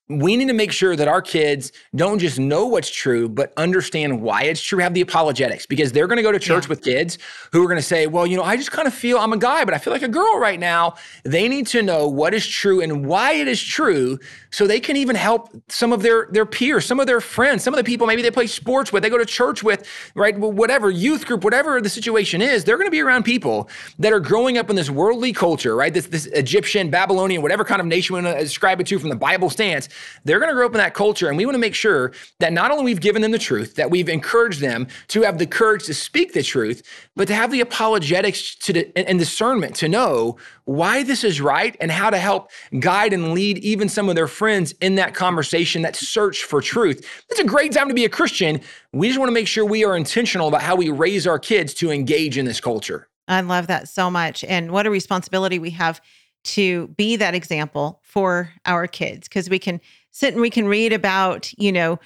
We 0.09 0.35
need 0.35 0.47
to 0.47 0.53
make 0.53 0.71
sure 0.71 0.95
that 0.95 1.07
our 1.07 1.21
kids 1.21 1.71
don't 1.95 2.17
just 2.17 2.39
know 2.39 2.65
what's 2.65 2.89
true, 2.89 3.29
but 3.29 3.53
understand 3.57 4.21
why 4.23 4.41
it's 4.41 4.59
true, 4.59 4.79
have 4.79 4.95
the 4.95 5.01
apologetics, 5.01 5.67
because 5.67 5.91
they're 5.91 6.07
going 6.07 6.17
to 6.17 6.23
go 6.23 6.31
to 6.31 6.39
church 6.39 6.65
yeah. 6.65 6.69
with 6.69 6.81
kids 6.81 7.19
who 7.51 7.63
are 7.63 7.67
going 7.67 7.77
to 7.77 7.83
say, 7.83 8.07
well, 8.07 8.25
you 8.25 8.35
know, 8.35 8.41
I 8.41 8.57
just 8.57 8.71
kind 8.71 8.87
of 8.87 8.93
feel 8.93 9.19
I'm 9.19 9.33
a 9.33 9.37
guy, 9.37 9.65
but 9.65 9.75
I 9.75 9.77
feel 9.77 9.93
like 9.93 10.01
a 10.01 10.07
girl 10.07 10.39
right 10.39 10.59
now. 10.59 10.95
They 11.25 11.47
need 11.47 11.67
to 11.67 11.83
know 11.83 12.07
what 12.07 12.33
is 12.33 12.47
true 12.47 12.81
and 12.81 13.05
why 13.05 13.33
it 13.33 13.47
is 13.47 13.61
true 13.61 14.17
so 14.49 14.65
they 14.65 14.79
can 14.79 14.97
even 14.97 15.15
help 15.15 15.51
some 15.67 15.93
of 15.93 16.01
their, 16.01 16.27
their 16.31 16.45
peers, 16.45 16.85
some 16.85 16.99
of 16.99 17.05
their 17.05 17.21
friends, 17.21 17.63
some 17.63 17.75
of 17.75 17.77
the 17.77 17.83
people 17.83 18.07
maybe 18.07 18.23
they 18.23 18.31
play 18.31 18.47
sports 18.47 18.91
with, 18.91 19.03
they 19.03 19.09
go 19.11 19.17
to 19.19 19.25
church 19.25 19.61
with, 19.61 19.87
right? 20.15 20.35
Whatever, 20.39 20.89
youth 20.89 21.27
group, 21.27 21.43
whatever 21.43 21.79
the 21.81 21.89
situation 21.89 22.41
is, 22.41 22.63
they're 22.63 22.77
going 22.77 22.87
to 22.87 22.91
be 22.91 23.01
around 23.01 23.25
people 23.25 23.69
that 23.99 24.11
are 24.11 24.19
growing 24.19 24.57
up 24.57 24.71
in 24.71 24.75
this 24.75 24.89
worldly 24.89 25.33
culture, 25.33 25.75
right? 25.75 25.93
This, 25.93 26.07
this 26.07 26.25
Egyptian, 26.27 26.89
Babylonian, 26.89 27.43
whatever 27.43 27.63
kind 27.63 27.79
of 27.79 27.85
nation 27.85 28.15
we 28.15 28.23
want 28.23 28.35
to 28.35 28.43
describe 28.43 28.81
it 28.81 28.87
to 28.87 28.97
from 28.97 29.09
the 29.09 29.15
Bible 29.15 29.51
stance 29.51 29.87
they're 30.23 30.39
going 30.39 30.49
to 30.49 30.55
grow 30.55 30.65
up 30.65 30.73
in 30.73 30.77
that 30.77 30.93
culture. 30.93 31.27
And 31.27 31.37
we 31.37 31.45
want 31.45 31.55
to 31.55 31.59
make 31.59 31.75
sure 31.75 32.11
that 32.39 32.53
not 32.53 32.71
only 32.71 32.83
we've 32.83 33.01
given 33.01 33.21
them 33.21 33.31
the 33.31 33.39
truth, 33.39 33.75
that 33.75 33.89
we've 33.89 34.09
encouraged 34.09 34.61
them 34.61 34.87
to 35.09 35.21
have 35.23 35.37
the 35.37 35.47
courage 35.47 35.85
to 35.85 35.93
speak 35.93 36.33
the 36.33 36.43
truth, 36.43 36.83
but 37.15 37.27
to 37.27 37.35
have 37.35 37.51
the 37.51 37.61
apologetics 37.61 38.55
to 38.55 38.73
the, 38.73 38.97
and 39.09 39.19
discernment 39.19 39.75
to 39.75 39.87
know 39.87 40.37
why 40.65 41.03
this 41.03 41.23
is 41.23 41.41
right 41.41 41.75
and 41.79 41.91
how 41.91 42.09
to 42.09 42.17
help 42.17 42.51
guide 42.79 43.13
and 43.13 43.33
lead 43.33 43.57
even 43.59 43.89
some 43.89 44.09
of 44.09 44.15
their 44.15 44.27
friends 44.27 44.73
in 44.81 44.95
that 44.95 45.13
conversation, 45.13 45.81
that 45.81 45.95
search 45.95 46.43
for 46.43 46.61
truth. 46.61 47.05
It's 47.29 47.39
a 47.39 47.43
great 47.43 47.71
time 47.71 47.87
to 47.87 47.93
be 47.93 48.05
a 48.05 48.09
Christian. 48.09 48.61
We 48.93 49.07
just 49.07 49.19
want 49.19 49.29
to 49.29 49.33
make 49.33 49.47
sure 49.47 49.65
we 49.65 49.83
are 49.83 49.97
intentional 49.97 50.47
about 50.47 50.61
how 50.61 50.75
we 50.75 50.89
raise 50.89 51.25
our 51.25 51.39
kids 51.39 51.73
to 51.75 51.91
engage 51.91 52.37
in 52.37 52.45
this 52.45 52.61
culture. 52.61 53.07
I 53.27 53.41
love 53.41 53.67
that 53.67 53.87
so 53.87 54.09
much. 54.09 54.43
And 54.43 54.71
what 54.71 54.87
a 54.87 54.89
responsibility 54.89 55.59
we 55.59 55.69
have 55.71 56.01
to 56.43 56.87
be 56.89 57.15
that 57.17 57.35
example 57.35 57.99
for 58.03 58.51
our 58.65 58.87
kids 58.87 59.27
because 59.27 59.49
we 59.49 59.59
can 59.59 59.81
sit 60.11 60.33
and 60.33 60.41
we 60.41 60.49
can 60.49 60.67
read 60.67 60.93
about, 60.93 61.51
you 61.57 61.71
know, 61.71 61.99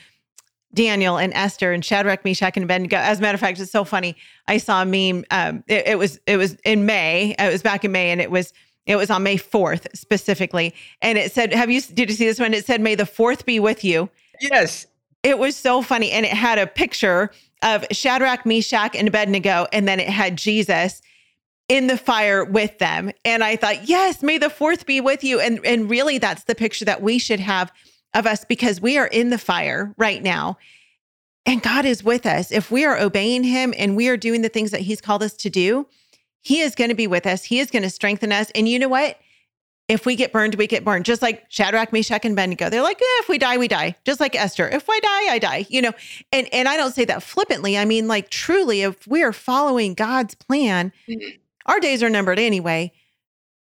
Daniel 0.74 1.18
and 1.18 1.34
Esther 1.34 1.72
and 1.72 1.86
Shadrach, 1.86 2.26
Meshach, 2.26 2.58
and 2.58 2.64
Abednego. 2.64 2.98
As 2.98 3.20
a 3.20 3.22
matter 3.22 3.36
of 3.36 3.40
fact, 3.40 3.60
it's 3.60 3.72
so 3.72 3.84
funny. 3.84 4.16
I 4.48 4.58
saw 4.58 4.82
a 4.82 4.86
meme. 4.86 5.24
Um, 5.30 5.64
it, 5.68 5.88
it 5.88 5.98
was 5.98 6.20
it 6.26 6.38
was 6.38 6.56
in 6.66 6.86
May. 6.86 7.36
It 7.38 7.52
was 7.52 7.62
back 7.62 7.86
in 7.86 7.92
May, 7.92 8.10
and 8.10 8.20
it 8.20 8.32
was 8.32 8.54
it 8.86 8.96
was 8.96 9.10
on 9.10 9.24
May 9.24 9.38
fourth 9.38 9.88
specifically, 9.94 10.74
and 11.02 11.18
it 11.18 11.32
said, 11.32 11.54
"Have 11.54 11.70
you 11.70 11.82
did 11.82 12.10
you 12.10 12.16
see 12.16 12.26
this 12.26 12.40
one?" 12.40 12.54
It 12.54 12.66
said, 12.66 12.82
"May 12.82 12.96
the 12.96 13.06
fourth 13.06 13.46
be 13.46 13.60
with 13.60 13.84
you." 13.84 14.10
Yes. 14.42 14.88
It 15.22 15.38
was 15.40 15.56
so 15.56 15.82
funny, 15.82 16.12
and 16.12 16.26
it 16.26 16.34
had 16.34 16.58
a 16.58 16.68
picture 16.68 17.32
of 17.62 17.86
Shadrach, 17.92 18.46
Meshach, 18.46 18.96
and 18.96 19.08
Abednego, 19.08 19.68
and 19.72 19.88
then 19.88 20.00
it 20.00 20.10
had 20.10 20.38
Jesus 20.38 21.02
in 21.70 21.88
the 21.88 21.98
fire 21.98 22.44
with 22.44 22.78
them. 22.80 23.12
And 23.24 23.44
I 23.44 23.56
thought, 23.56 23.88
yes, 23.88 24.22
may 24.22 24.38
the 24.38 24.50
fourth 24.50 24.86
be 24.86 25.02
with 25.02 25.24
you. 25.24 25.40
And 25.40 25.60
and 25.66 25.90
really, 25.90 26.18
that's 26.18 26.44
the 26.44 26.56
picture 26.56 26.86
that 26.86 27.02
we 27.02 27.18
should 27.18 27.40
have 27.40 27.72
of 28.14 28.28
us 28.28 28.46
because 28.46 28.82
we 28.82 28.98
are 28.98 29.08
in 29.08 29.30
the 29.30 29.38
fire 29.38 29.94
right 29.98 30.22
now. 30.22 30.58
And 31.46 31.62
God 31.62 31.86
is 31.86 32.04
with 32.04 32.26
us. 32.26 32.52
If 32.52 32.72
we 32.72 32.86
are 32.86 32.98
obeying 32.98 33.44
Him 33.44 33.74
and 33.78 33.98
we 33.98 34.08
are 34.08 34.18
doing 34.18 34.42
the 34.42 34.50
things 34.50 34.72
that 34.72 34.82
He's 34.82 35.02
called 35.02 35.24
us 35.24 35.34
to 35.38 35.50
do, 35.50 35.88
He 36.42 36.60
is 36.62 36.76
going 36.76 36.90
to 36.90 36.96
be 36.96 37.08
with 37.08 37.26
us. 37.26 37.46
He 37.46 37.60
is 37.60 37.70
going 37.70 37.84
to 37.84 37.90
strengthen 37.90 38.32
us. 38.32 38.50
And 38.56 38.68
you 38.68 38.80
know 38.80 38.88
what? 38.88 39.18
If 39.90 40.06
we 40.06 40.16
get 40.16 40.32
burned, 40.32 40.56
we 40.56 40.66
get 40.66 40.86
burned. 40.86 41.04
Just 41.04 41.22
like 41.22 41.44
Shadrach, 41.50 41.92
Meshach, 41.92 42.24
and 42.24 42.32
Abednego. 42.32 42.70
They're 42.70 42.82
like, 42.82 43.02
eh, 43.02 43.20
if 43.20 43.28
we 43.28 43.38
die, 43.38 43.58
we 43.58 43.68
die. 43.68 43.98
Just 44.06 44.22
like 44.22 44.34
Esther. 44.34 44.70
If 44.70 44.90
I 44.90 45.00
die, 45.02 45.34
I 45.34 45.40
die. 45.40 45.66
You 45.70 45.82
know, 45.82 45.92
and 46.32 46.48
and 46.54 46.70
I 46.70 46.78
don't 46.78 46.94
say 46.94 47.04
that 47.06 47.22
flippantly. 47.22 47.78
I 47.78 47.84
mean, 47.84 48.08
like 48.08 48.30
truly, 48.30 48.82
if 48.82 49.06
we 49.08 49.22
are 49.24 49.34
following 49.34 49.94
God's 49.94 50.36
plan, 50.36 50.94
mm-hmm. 51.10 51.38
Our 51.66 51.80
days 51.80 52.04
are 52.04 52.10
numbered 52.10 52.40
anyway. 52.40 52.92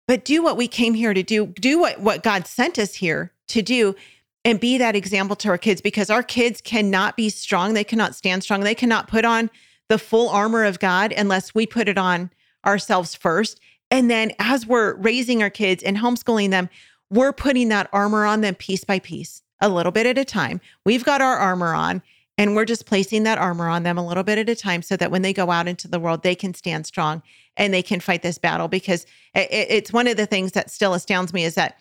But 0.07 0.25
do 0.25 0.43
what 0.43 0.57
we 0.57 0.67
came 0.67 0.93
here 0.93 1.13
to 1.13 1.23
do. 1.23 1.47
Do 1.47 1.79
what 1.79 1.99
what 1.99 2.23
God 2.23 2.47
sent 2.47 2.77
us 2.77 2.95
here 2.95 3.31
to 3.49 3.61
do 3.61 3.95
and 4.43 4.59
be 4.59 4.77
that 4.77 4.95
example 4.95 5.35
to 5.37 5.49
our 5.49 5.57
kids 5.57 5.81
because 5.81 6.09
our 6.09 6.23
kids 6.23 6.61
cannot 6.61 7.15
be 7.15 7.29
strong. 7.29 7.73
They 7.73 7.83
cannot 7.83 8.15
stand 8.15 8.43
strong. 8.43 8.61
They 8.61 8.75
cannot 8.75 9.07
put 9.07 9.25
on 9.25 9.49
the 9.87 9.99
full 9.99 10.29
armor 10.29 10.63
of 10.63 10.79
God 10.79 11.11
unless 11.11 11.53
we 11.53 11.67
put 11.67 11.87
it 11.87 11.97
on 11.97 12.31
ourselves 12.65 13.13
first. 13.13 13.59
And 13.91 14.09
then 14.09 14.31
as 14.39 14.65
we're 14.65 14.95
raising 14.95 15.43
our 15.43 15.49
kids 15.49 15.83
and 15.83 15.97
homeschooling 15.97 16.49
them, 16.49 16.69
we're 17.09 17.33
putting 17.33 17.69
that 17.69 17.89
armor 17.91 18.25
on 18.25 18.41
them 18.41 18.55
piece 18.55 18.83
by 18.83 18.99
piece, 18.99 19.43
a 19.59 19.69
little 19.69 19.91
bit 19.91 20.05
at 20.05 20.17
a 20.17 20.25
time. 20.25 20.61
We've 20.85 21.03
got 21.03 21.21
our 21.21 21.37
armor 21.37 21.73
on 21.73 22.01
and 22.37 22.55
we're 22.55 22.65
just 22.65 22.85
placing 22.85 23.23
that 23.23 23.37
armor 23.37 23.67
on 23.67 23.83
them 23.83 23.97
a 23.97 24.05
little 24.05 24.23
bit 24.23 24.37
at 24.37 24.49
a 24.49 24.55
time 24.55 24.81
so 24.81 24.97
that 24.97 25.11
when 25.11 25.21
they 25.21 25.33
go 25.33 25.51
out 25.51 25.67
into 25.67 25.87
the 25.87 25.99
world, 25.99 26.23
they 26.23 26.35
can 26.35 26.53
stand 26.53 26.85
strong 26.85 27.21
and 27.57 27.73
they 27.73 27.83
can 27.83 27.99
fight 27.99 28.21
this 28.21 28.37
battle. 28.37 28.67
Because 28.67 29.05
it's 29.35 29.93
one 29.93 30.07
of 30.07 30.17
the 30.17 30.25
things 30.25 30.53
that 30.53 30.71
still 30.71 30.93
astounds 30.93 31.33
me 31.33 31.43
is 31.43 31.55
that 31.55 31.77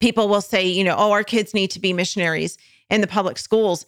people 0.00 0.28
will 0.28 0.40
say, 0.40 0.66
you 0.66 0.84
know, 0.84 0.94
oh, 0.96 1.12
our 1.12 1.24
kids 1.24 1.54
need 1.54 1.70
to 1.72 1.80
be 1.80 1.92
missionaries 1.92 2.58
in 2.90 3.00
the 3.00 3.06
public 3.06 3.38
schools. 3.38 3.86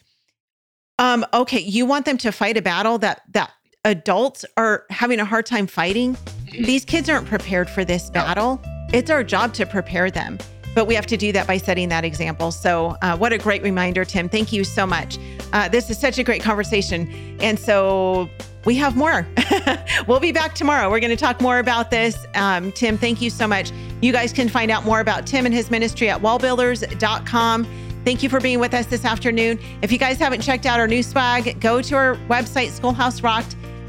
Um, 0.99 1.27
okay, 1.35 1.61
you 1.61 1.85
want 1.85 2.07
them 2.07 2.17
to 2.19 2.33
fight 2.33 2.57
a 2.57 2.62
battle 2.62 2.99
that 2.99 3.23
that 3.33 3.53
adults 3.85 4.45
are 4.57 4.87
having 4.91 5.21
a 5.21 5.25
hard 5.25 5.47
time 5.47 5.67
fighting? 5.67 6.17
These 6.51 6.85
kids 6.85 7.09
aren't 7.09 7.27
prepared 7.27 7.69
for 7.69 7.85
this 7.85 8.11
battle. 8.11 8.61
It's 8.93 9.11
our 9.11 9.23
job 9.23 9.53
to 9.55 9.67
prepare 9.67 10.11
them. 10.11 10.39
But 10.77 10.87
we 10.87 10.95
have 10.95 11.07
to 11.07 11.17
do 11.17 11.33
that 11.33 11.47
by 11.47 11.57
setting 11.57 11.89
that 11.89 12.05
example. 12.05 12.53
So, 12.53 12.99
uh, 13.01 13.17
what 13.17 13.33
a 13.33 13.39
great 13.39 13.62
reminder, 13.62 14.05
Tim. 14.05 14.29
Thank 14.29 14.53
you 14.53 14.62
so 14.62 14.87
much. 14.87 15.19
Uh, 15.55 15.69
this 15.71 15.89
is 15.89 15.99
such 15.99 16.19
a 16.19 16.23
great 16.23 16.43
conversation. 16.43 17.39
And 17.41 17.59
so, 17.59 18.29
we 18.67 18.75
have 18.77 18.95
more. 18.95 19.27
we'll 20.07 20.21
be 20.21 20.33
back 20.33 20.55
tomorrow. 20.55 20.91
We're 20.91 21.01
going 21.01 21.11
to 21.11 21.17
talk 21.17 21.41
more 21.41 21.61
about 21.61 21.91
this. 21.91 22.27
Um, 22.35 22.73
Tim, 22.73 22.99
thank 22.99 23.23
you 23.23 23.31
so 23.31 23.47
much. 23.47 23.73
You 24.03 24.12
guys 24.12 24.35
can 24.35 24.51
find 24.51 24.71
out 24.71 24.85
more 24.85 25.01
about 25.01 25.27
Tim 25.27 25.47
and 25.47 25.55
his 25.55 25.71
ministry 25.71 26.11
at 26.11 26.21
wallbuilders.com. 26.21 27.65
Thank 28.05 28.23
you 28.23 28.29
for 28.29 28.41
being 28.41 28.61
with 28.61 28.75
us 28.75 28.85
this 28.87 29.05
afternoon. 29.05 29.59
If 29.81 29.91
you 29.91 29.99
guys 29.99 30.19
haven't 30.19 30.43
checked 30.43 30.67
out 30.67 30.79
our 30.79 30.87
new 30.87 31.03
swag, 31.03 31.59
go 31.59 31.81
to 31.81 31.97
our 31.97 32.17
website, 32.29 32.71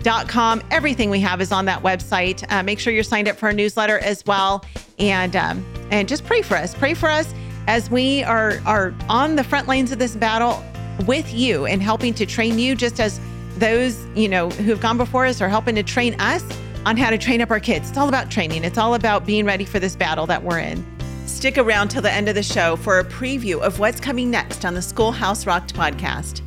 schoolhouserocked.com. 0.03 0.63
Everything 0.71 1.09
we 1.09 1.19
have 1.19 1.41
is 1.41 1.51
on 1.51 1.65
that 1.65 1.83
website. 1.83 2.43
Uh, 2.51 2.63
make 2.63 2.79
sure 2.79 2.93
you're 2.93 3.03
signed 3.03 3.27
up 3.27 3.37
for 3.37 3.47
our 3.47 3.53
newsletter 3.53 3.99
as 3.99 4.25
well. 4.25 4.63
And 4.99 5.35
um, 5.35 5.65
and 5.91 6.07
just 6.07 6.25
pray 6.25 6.41
for 6.41 6.55
us. 6.55 6.73
Pray 6.73 6.93
for 6.93 7.09
us 7.09 7.33
as 7.67 7.89
we 7.89 8.23
are 8.23 8.59
are 8.65 8.93
on 9.09 9.35
the 9.35 9.43
front 9.43 9.67
lines 9.67 9.91
of 9.91 9.99
this 9.99 10.15
battle 10.15 10.63
with 11.05 11.31
you 11.33 11.65
and 11.65 11.81
helping 11.81 12.13
to 12.15 12.25
train 12.25 12.57
you 12.57 12.75
just 12.75 12.99
as 12.99 13.19
those, 13.57 14.05
you 14.15 14.29
know, 14.29 14.49
who 14.49 14.69
have 14.71 14.81
gone 14.81 14.97
before 14.97 15.25
us 15.25 15.41
are 15.41 15.49
helping 15.49 15.75
to 15.75 15.83
train 15.83 16.19
us 16.19 16.43
on 16.85 16.95
how 16.95 17.09
to 17.09 17.17
train 17.17 17.41
up 17.41 17.51
our 17.51 17.59
kids. 17.59 17.89
It's 17.89 17.97
all 17.97 18.09
about 18.09 18.31
training, 18.31 18.63
it's 18.63 18.77
all 18.77 18.93
about 18.95 19.25
being 19.25 19.45
ready 19.45 19.65
for 19.65 19.79
this 19.79 19.95
battle 19.95 20.25
that 20.27 20.41
we're 20.41 20.59
in. 20.59 20.85
Stick 21.25 21.57
around 21.57 21.89
till 21.89 22.01
the 22.01 22.11
end 22.11 22.29
of 22.29 22.35
the 22.35 22.43
show 22.43 22.75
for 22.77 22.99
a 22.99 23.03
preview 23.03 23.59
of 23.59 23.79
what's 23.79 23.99
coming 23.99 24.31
next 24.31 24.63
on 24.63 24.73
the 24.73 24.81
Schoolhouse 24.81 25.45
Rocked 25.45 25.75
podcast. 25.75 26.46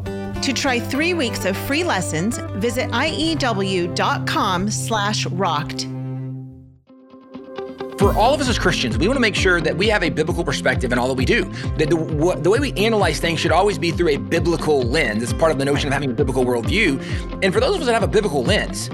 To 0.41 0.53
try 0.53 0.79
three 0.79 1.13
weeks 1.13 1.45
of 1.45 1.55
free 1.55 1.83
lessons, 1.83 2.39
visit 2.55 2.89
iew.com 2.89 4.71
slash 4.71 5.25
rocked. 5.27 5.87
For 7.99 8.11
all 8.15 8.33
of 8.33 8.41
us 8.41 8.49
as 8.49 8.57
Christians, 8.57 8.97
we 8.97 9.07
want 9.07 9.17
to 9.17 9.21
make 9.21 9.35
sure 9.35 9.61
that 9.61 9.77
we 9.77 9.87
have 9.89 10.01
a 10.01 10.09
biblical 10.09 10.43
perspective 10.43 10.91
in 10.91 10.97
all 10.97 11.07
that 11.09 11.13
we 11.13 11.25
do. 11.25 11.43
That 11.77 11.91
the, 11.91 12.39
the 12.41 12.49
way 12.49 12.59
we 12.59 12.73
analyze 12.73 13.19
things 13.19 13.39
should 13.39 13.51
always 13.51 13.77
be 13.77 13.91
through 13.91 14.09
a 14.09 14.17
biblical 14.17 14.81
lens. 14.81 15.21
It's 15.21 15.31
part 15.31 15.51
of 15.51 15.59
the 15.59 15.65
notion 15.65 15.87
of 15.89 15.93
having 15.93 16.09
a 16.09 16.13
biblical 16.13 16.43
worldview. 16.43 17.43
And 17.43 17.53
for 17.53 17.59
those 17.59 17.75
of 17.75 17.81
us 17.81 17.85
that 17.85 17.93
have 17.93 18.01
a 18.01 18.07
biblical 18.07 18.43
lens, 18.43 18.89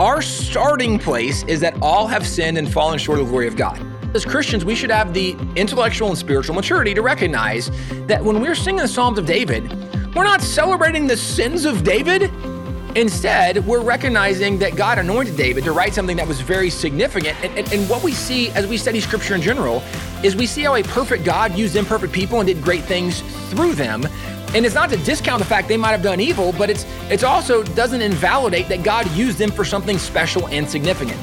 our 0.00 0.20
starting 0.20 0.98
place 0.98 1.44
is 1.44 1.60
that 1.60 1.80
all 1.80 2.08
have 2.08 2.26
sinned 2.26 2.58
and 2.58 2.72
fallen 2.72 2.98
short 2.98 3.20
of 3.20 3.26
the 3.26 3.30
glory 3.30 3.46
of 3.46 3.54
God. 3.54 3.80
As 4.16 4.24
Christians, 4.24 4.64
we 4.64 4.74
should 4.74 4.90
have 4.90 5.14
the 5.14 5.36
intellectual 5.54 6.08
and 6.08 6.18
spiritual 6.18 6.56
maturity 6.56 6.94
to 6.94 7.02
recognize 7.02 7.70
that 8.08 8.24
when 8.24 8.40
we're 8.40 8.56
singing 8.56 8.80
the 8.80 8.88
Psalms 8.88 9.18
of 9.18 9.26
David, 9.26 9.70
we're 10.18 10.24
not 10.24 10.42
celebrating 10.42 11.06
the 11.06 11.16
sins 11.16 11.64
of 11.64 11.84
David. 11.84 12.22
Instead, 12.96 13.64
we're 13.64 13.80
recognizing 13.80 14.58
that 14.58 14.74
God 14.74 14.98
anointed 14.98 15.36
David 15.36 15.62
to 15.62 15.70
write 15.70 15.94
something 15.94 16.16
that 16.16 16.26
was 16.26 16.40
very 16.40 16.70
significant. 16.70 17.38
And, 17.44 17.56
and, 17.56 17.72
and, 17.72 17.88
what 17.88 18.02
we 18.02 18.10
see 18.10 18.50
as 18.50 18.66
we 18.66 18.78
study 18.78 18.98
scripture 18.98 19.36
in 19.36 19.42
general 19.42 19.80
is 20.24 20.34
we 20.34 20.46
see 20.46 20.62
how 20.64 20.74
a 20.74 20.82
perfect 20.82 21.24
God 21.24 21.56
used 21.56 21.76
imperfect 21.76 22.12
people 22.12 22.40
and 22.40 22.48
did 22.48 22.60
great 22.64 22.82
things 22.82 23.20
through 23.50 23.74
them. 23.74 24.08
And 24.56 24.66
it's 24.66 24.74
not 24.74 24.90
to 24.90 24.96
discount 24.96 25.38
the 25.38 25.44
fact 25.44 25.68
they 25.68 25.76
might 25.76 25.92
have 25.92 26.02
done 26.02 26.18
evil, 26.18 26.52
but 26.58 26.68
it's 26.68 26.84
it's 27.10 27.22
also 27.22 27.62
doesn't 27.62 28.02
invalidate 28.02 28.66
that 28.70 28.82
God 28.82 29.08
used 29.12 29.38
them 29.38 29.52
for 29.52 29.64
something 29.64 29.98
special 29.98 30.48
and 30.48 30.68
significant. 30.68 31.20